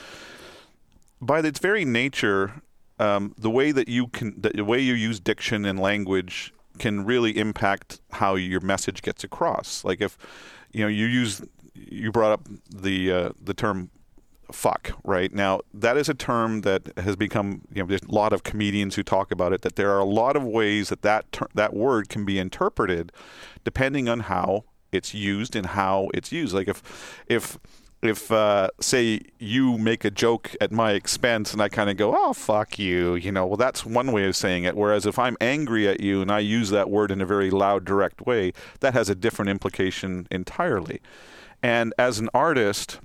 by 1.22 1.40
its 1.40 1.60
very 1.60 1.86
nature, 1.86 2.62
um, 3.00 3.34
the 3.38 3.50
way 3.50 3.72
that 3.72 3.88
you 3.88 4.08
can 4.08 4.40
the 4.40 4.66
way 4.66 4.80
you 4.80 4.94
use 4.94 5.20
diction 5.20 5.66
and 5.66 5.80
language 5.80 6.54
can 6.80 7.06
really 7.06 7.38
impact 7.38 8.02
how 8.14 8.36
your 8.36 8.62
message 8.62 9.02
gets 9.02 9.24
across. 9.24 9.84
Like 9.84 10.02
if 10.02 10.18
you 10.72 10.82
know 10.82 10.88
you 10.88 11.06
use 11.06 11.42
you 11.74 12.12
brought 12.12 12.32
up 12.32 12.48
the 12.70 13.12
uh, 13.12 13.30
the 13.42 13.54
term 13.54 13.90
fuck 14.52 14.92
right 15.04 15.34
now 15.34 15.62
that 15.74 15.98
is 15.98 16.10
a 16.10 16.14
term 16.14 16.62
that 16.62 16.92
has 16.98 17.16
become 17.16 17.62
you 17.74 17.82
know 17.82 17.88
there's 17.88 18.02
a 18.02 18.12
lot 18.12 18.34
of 18.34 18.44
comedians 18.44 18.96
who 18.96 19.04
talk 19.04 19.32
about 19.32 19.54
it 19.54 19.62
that 19.62 19.76
there 19.76 19.92
are 19.92 20.00
a 20.00 20.06
lot 20.06 20.36
of 20.36 20.44
ways 20.44 20.90
that 20.90 21.02
that 21.02 21.32
ter- 21.32 21.48
that 21.54 21.74
word 21.74 22.10
can 22.10 22.26
be 22.26 22.38
interpreted 22.38 23.12
depending 23.64 24.10
on 24.10 24.22
how 24.22 24.64
it's 24.92 25.14
used 25.14 25.56
and 25.56 25.68
how 25.68 26.10
it's 26.14 26.32
used 26.32 26.54
like 26.54 26.68
if 26.68 27.24
if 27.28 27.58
if 28.04 28.34
uh, 28.34 28.68
say 28.82 29.22
you 29.40 29.78
make 29.78 30.04
a 30.04 30.12
joke 30.12 30.54
at 30.60 30.74
my 30.74 30.92
expense 30.92 31.54
and 31.54 31.62
I 31.62 31.70
kind 31.70 31.90
of 31.90 31.96
go, 31.96 32.14
"Oh 32.16 32.34
fuck 32.34 32.78
you," 32.78 33.16
you 33.16 33.32
know, 33.32 33.46
well 33.48 33.56
that's 33.56 33.86
one 33.86 34.12
way 34.12 34.26
of 34.28 34.36
saying 34.36 34.66
it. 34.66 34.76
Whereas 34.76 35.06
if 35.06 35.18
I'm 35.18 35.38
angry 35.40 35.88
at 35.88 36.02
you 36.02 36.22
and 36.22 36.30
I 36.30 36.40
use 36.40 36.70
that 36.72 36.90
word 36.90 37.12
in 37.12 37.22
a 37.22 37.26
very 37.26 37.50
loud, 37.50 37.86
direct 37.86 38.22
way, 38.22 38.52
that 38.82 38.94
has 38.94 39.10
a 39.10 39.16
different 39.16 39.50
implication 39.50 40.28
entirely. 40.30 41.00
And 41.64 41.94
as 41.98 42.20
an 42.20 42.30
artist, 42.34 43.00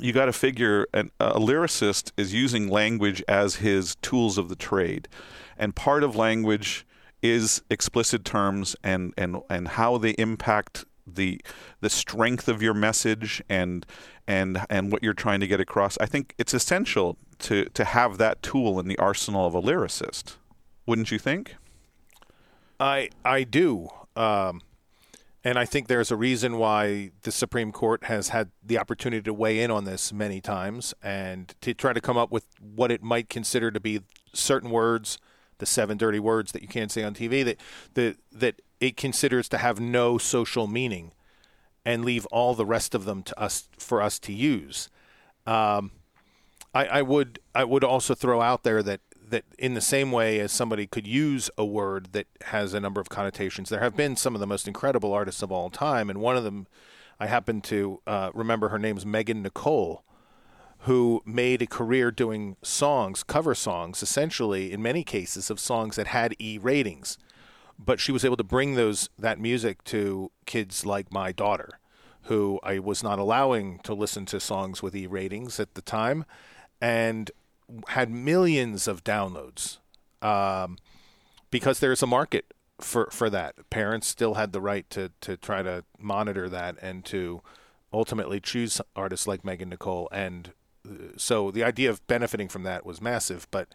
you 0.00 0.12
got 0.12 0.26
to 0.26 0.32
figure 0.32 0.86
an, 0.92 1.10
a 1.20 1.38
lyricist 1.38 2.12
is 2.16 2.34
using 2.34 2.68
language 2.68 3.22
as 3.28 3.56
his 3.56 3.96
tools 3.96 4.38
of 4.38 4.48
the 4.48 4.56
trade, 4.56 5.08
and 5.56 5.74
part 5.74 6.02
of 6.02 6.16
language 6.16 6.86
is 7.22 7.62
explicit 7.70 8.24
terms 8.24 8.76
and 8.82 9.12
and 9.16 9.38
and 9.50 9.68
how 9.68 9.98
they 9.98 10.10
impact 10.12 10.84
the 11.06 11.40
the 11.80 11.90
strength 11.90 12.48
of 12.48 12.62
your 12.62 12.74
message 12.74 13.42
and 13.48 13.86
and 14.26 14.64
and 14.68 14.92
what 14.92 15.02
you're 15.02 15.14
trying 15.14 15.40
to 15.40 15.46
get 15.46 15.60
across. 15.60 15.98
I 15.98 16.06
think 16.06 16.34
it's 16.38 16.54
essential 16.54 17.16
to 17.40 17.64
to 17.66 17.84
have 17.84 18.18
that 18.18 18.42
tool 18.42 18.78
in 18.78 18.88
the 18.88 18.98
arsenal 18.98 19.46
of 19.46 19.54
a 19.54 19.62
lyricist. 19.62 20.36
Wouldn't 20.86 21.10
you 21.10 21.18
think? 21.18 21.56
I 22.78 23.10
I 23.24 23.44
do. 23.44 23.88
Um, 24.16 24.62
and 25.44 25.58
I 25.58 25.64
think 25.64 25.86
there's 25.86 26.10
a 26.10 26.16
reason 26.16 26.58
why 26.58 27.10
the 27.22 27.30
Supreme 27.30 27.70
Court 27.70 28.04
has 28.04 28.30
had 28.30 28.50
the 28.62 28.78
opportunity 28.78 29.22
to 29.22 29.32
weigh 29.32 29.60
in 29.60 29.70
on 29.70 29.84
this 29.84 30.12
many 30.12 30.40
times 30.40 30.94
and 31.02 31.54
to 31.60 31.74
try 31.74 31.92
to 31.92 32.00
come 32.00 32.16
up 32.16 32.32
with 32.32 32.46
what 32.60 32.90
it 32.90 33.02
might 33.02 33.28
consider 33.28 33.70
to 33.70 33.78
be 33.78 34.00
certain 34.32 34.70
words, 34.70 35.18
the 35.58 35.66
seven 35.66 35.96
dirty 35.96 36.18
words 36.18 36.52
that 36.52 36.62
you 36.62 36.68
can't 36.68 36.90
say 36.90 37.04
on 37.04 37.14
TV, 37.14 37.44
that 37.44 37.60
that 37.94 38.16
that 38.32 38.62
it 38.80 38.96
considers 38.96 39.48
to 39.48 39.58
have 39.58 39.78
no 39.78 40.18
social 40.18 40.66
meaning, 40.66 41.12
and 41.84 42.04
leave 42.04 42.26
all 42.26 42.54
the 42.54 42.66
rest 42.66 42.94
of 42.94 43.04
them 43.04 43.22
to 43.22 43.40
us 43.40 43.68
for 43.78 44.02
us 44.02 44.18
to 44.18 44.32
use. 44.32 44.90
Um, 45.46 45.92
I, 46.74 46.86
I 46.86 47.02
would 47.02 47.38
I 47.54 47.64
would 47.64 47.84
also 47.84 48.14
throw 48.14 48.42
out 48.42 48.64
there 48.64 48.82
that 48.82 49.00
that 49.30 49.44
in 49.58 49.74
the 49.74 49.80
same 49.80 50.12
way 50.12 50.40
as 50.40 50.52
somebody 50.52 50.86
could 50.86 51.06
use 51.06 51.50
a 51.56 51.64
word 51.64 52.12
that 52.12 52.26
has 52.46 52.74
a 52.74 52.80
number 52.80 53.00
of 53.00 53.08
connotations, 53.08 53.68
there 53.68 53.80
have 53.80 53.96
been 53.96 54.16
some 54.16 54.34
of 54.34 54.40
the 54.40 54.46
most 54.46 54.66
incredible 54.66 55.12
artists 55.12 55.42
of 55.42 55.52
all 55.52 55.70
time, 55.70 56.10
and 56.10 56.20
one 56.20 56.36
of 56.36 56.44
them, 56.44 56.66
I 57.20 57.26
happen 57.26 57.60
to 57.62 58.00
uh, 58.06 58.30
remember 58.34 58.68
her 58.68 58.78
name's 58.78 59.04
Megan 59.04 59.42
Nicole, 59.42 60.04
who 60.80 61.22
made 61.26 61.60
a 61.60 61.66
career 61.66 62.10
doing 62.10 62.56
songs, 62.62 63.22
cover 63.22 63.54
songs, 63.54 64.02
essentially 64.02 64.72
in 64.72 64.80
many 64.80 65.02
cases 65.02 65.50
of 65.50 65.58
songs 65.58 65.96
that 65.96 66.08
had 66.08 66.36
E 66.38 66.58
ratings, 66.58 67.18
but 67.78 68.00
she 68.00 68.12
was 68.12 68.24
able 68.24 68.36
to 68.36 68.44
bring 68.44 68.74
those 68.74 69.08
that 69.18 69.40
music 69.40 69.82
to 69.84 70.30
kids 70.46 70.86
like 70.86 71.12
my 71.12 71.32
daughter, 71.32 71.78
who 72.22 72.60
I 72.62 72.78
was 72.78 73.02
not 73.02 73.18
allowing 73.18 73.80
to 73.80 73.94
listen 73.94 74.24
to 74.26 74.40
songs 74.40 74.82
with 74.82 74.94
E 74.94 75.06
ratings 75.06 75.58
at 75.58 75.74
the 75.74 75.82
time, 75.82 76.24
and 76.80 77.30
had 77.88 78.10
millions 78.10 78.88
of 78.88 79.04
downloads 79.04 79.78
um, 80.22 80.78
because 81.50 81.80
there's 81.80 82.02
a 82.02 82.06
market 82.06 82.52
for 82.80 83.08
for 83.10 83.28
that. 83.30 83.54
Parents 83.70 84.06
still 84.06 84.34
had 84.34 84.52
the 84.52 84.60
right 84.60 84.88
to 84.90 85.10
to 85.20 85.36
try 85.36 85.62
to 85.62 85.84
monitor 85.98 86.48
that 86.48 86.76
and 86.80 87.04
to 87.06 87.42
ultimately 87.92 88.40
choose 88.40 88.80
artists 88.94 89.26
like 89.26 89.44
Megan 89.44 89.70
Nicole. 89.70 90.08
And 90.12 90.52
uh, 90.88 91.16
so 91.16 91.50
the 91.50 91.64
idea 91.64 91.90
of 91.90 92.06
benefiting 92.06 92.48
from 92.48 92.62
that 92.64 92.84
was 92.84 93.00
massive. 93.00 93.46
But 93.50 93.68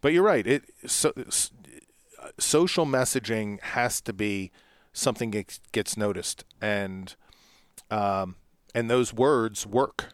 but 0.00 0.12
you're 0.12 0.22
right. 0.22 0.46
It 0.46 0.64
so, 0.86 1.12
social 2.38 2.86
messaging 2.86 3.60
has 3.60 4.00
to 4.02 4.12
be 4.12 4.50
something 4.92 5.30
that 5.32 5.58
gets 5.72 5.96
noticed 5.96 6.44
and 6.60 7.14
um, 7.90 8.36
and 8.74 8.90
those 8.90 9.12
words 9.12 9.66
work. 9.66 10.12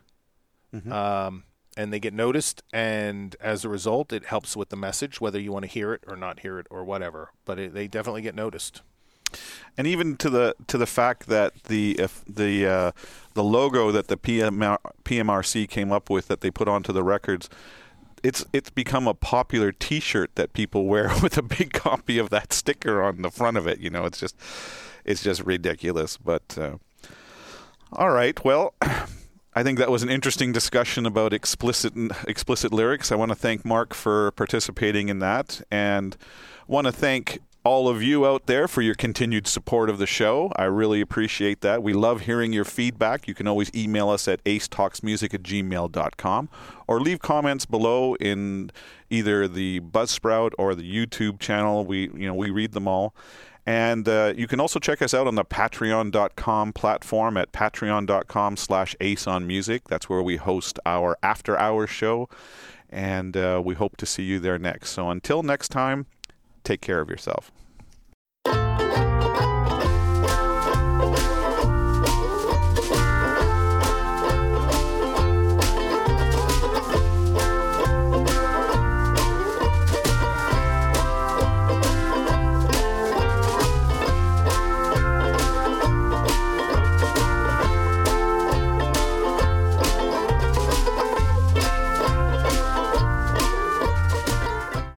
Mm-hmm. 0.74 0.92
Um, 0.92 1.44
and 1.78 1.92
they 1.92 2.00
get 2.00 2.12
noticed 2.12 2.62
and 2.72 3.36
as 3.40 3.64
a 3.64 3.68
result 3.68 4.12
it 4.12 4.26
helps 4.26 4.56
with 4.56 4.68
the 4.68 4.76
message 4.76 5.20
whether 5.20 5.40
you 5.40 5.52
want 5.52 5.62
to 5.62 5.70
hear 5.70 5.94
it 5.94 6.02
or 6.06 6.16
not 6.16 6.40
hear 6.40 6.58
it 6.58 6.66
or 6.68 6.84
whatever 6.84 7.30
but 7.44 7.58
it, 7.58 7.72
they 7.72 7.86
definitely 7.86 8.20
get 8.20 8.34
noticed 8.34 8.82
and 9.76 9.86
even 9.86 10.16
to 10.16 10.28
the 10.28 10.54
to 10.66 10.76
the 10.76 10.86
fact 10.86 11.26
that 11.28 11.64
the 11.64 11.94
the 12.26 12.66
uh, 12.66 12.92
the 13.34 13.44
logo 13.44 13.92
that 13.92 14.08
the 14.08 14.16
PMR, 14.16 14.78
PMRC 15.04 15.68
came 15.68 15.92
up 15.92 16.08
with 16.10 16.28
that 16.28 16.40
they 16.40 16.50
put 16.50 16.66
onto 16.66 16.92
the 16.92 17.04
records 17.04 17.48
it's 18.22 18.44
it's 18.52 18.70
become 18.70 19.06
a 19.06 19.14
popular 19.14 19.72
T-shirt 19.72 20.34
that 20.34 20.52
people 20.52 20.86
wear 20.86 21.10
with 21.22 21.36
a 21.36 21.42
big 21.42 21.72
copy 21.72 22.18
of 22.18 22.30
that 22.30 22.52
sticker 22.52 23.02
on 23.02 23.22
the 23.22 23.30
front 23.30 23.56
of 23.56 23.66
it. 23.66 23.78
You 23.78 23.90
know, 23.90 24.04
it's 24.04 24.18
just 24.18 24.36
it's 25.04 25.22
just 25.22 25.44
ridiculous. 25.44 26.16
But 26.16 26.56
uh, 26.58 26.78
all 27.92 28.10
right, 28.10 28.42
well, 28.44 28.74
I 29.58 29.64
think 29.64 29.80
that 29.80 29.90
was 29.90 30.04
an 30.04 30.08
interesting 30.08 30.52
discussion 30.52 31.04
about 31.04 31.32
explicit 31.32 31.92
explicit 32.28 32.72
lyrics. 32.72 33.10
I 33.10 33.16
want 33.16 33.32
to 33.32 33.34
thank 33.34 33.64
Mark 33.64 33.92
for 33.92 34.30
participating 34.30 35.08
in 35.08 35.18
that, 35.18 35.60
and 35.68 36.16
want 36.68 36.86
to 36.86 36.92
thank 36.92 37.40
all 37.64 37.88
of 37.88 38.00
you 38.00 38.24
out 38.24 38.46
there 38.46 38.68
for 38.68 38.82
your 38.82 38.94
continued 38.94 39.48
support 39.48 39.90
of 39.90 39.98
the 39.98 40.06
show. 40.06 40.52
I 40.54 40.66
really 40.66 41.00
appreciate 41.00 41.60
that. 41.62 41.82
We 41.82 41.92
love 41.92 42.20
hearing 42.20 42.52
your 42.52 42.64
feedback. 42.64 43.26
You 43.26 43.34
can 43.34 43.48
always 43.48 43.68
email 43.74 44.10
us 44.10 44.28
at 44.28 44.44
acetalksmusic 44.44 45.34
at 45.34 45.42
gmail.com 45.42 46.48
or 46.86 47.00
leave 47.00 47.18
comments 47.18 47.66
below 47.66 48.14
in 48.14 48.70
either 49.10 49.48
the 49.48 49.80
Buzzsprout 49.80 50.52
or 50.56 50.76
the 50.76 50.84
YouTube 50.84 51.40
channel. 51.40 51.84
We 51.84 52.02
you 52.14 52.28
know 52.28 52.34
we 52.34 52.50
read 52.50 52.74
them 52.74 52.86
all. 52.86 53.12
And 53.68 54.08
uh, 54.08 54.32
you 54.34 54.46
can 54.46 54.60
also 54.60 54.78
check 54.78 55.02
us 55.02 55.12
out 55.12 55.26
on 55.26 55.34
the 55.34 55.44
patreon.com 55.44 56.72
platform 56.72 57.36
at 57.36 57.52
patreon.com 57.52 58.56
slash 58.56 58.96
aceonmusic. 58.98 59.82
That's 59.90 60.08
where 60.08 60.22
we 60.22 60.36
host 60.36 60.78
our 60.86 61.18
after 61.22 61.54
hours 61.58 61.90
show. 61.90 62.30
And 62.88 63.36
uh, 63.36 63.60
we 63.62 63.74
hope 63.74 63.98
to 63.98 64.06
see 64.06 64.22
you 64.22 64.38
there 64.38 64.58
next. 64.58 64.92
So 64.92 65.10
until 65.10 65.42
next 65.42 65.68
time, 65.68 66.06
take 66.64 66.80
care 66.80 67.02
of 67.02 67.10
yourself. 67.10 67.52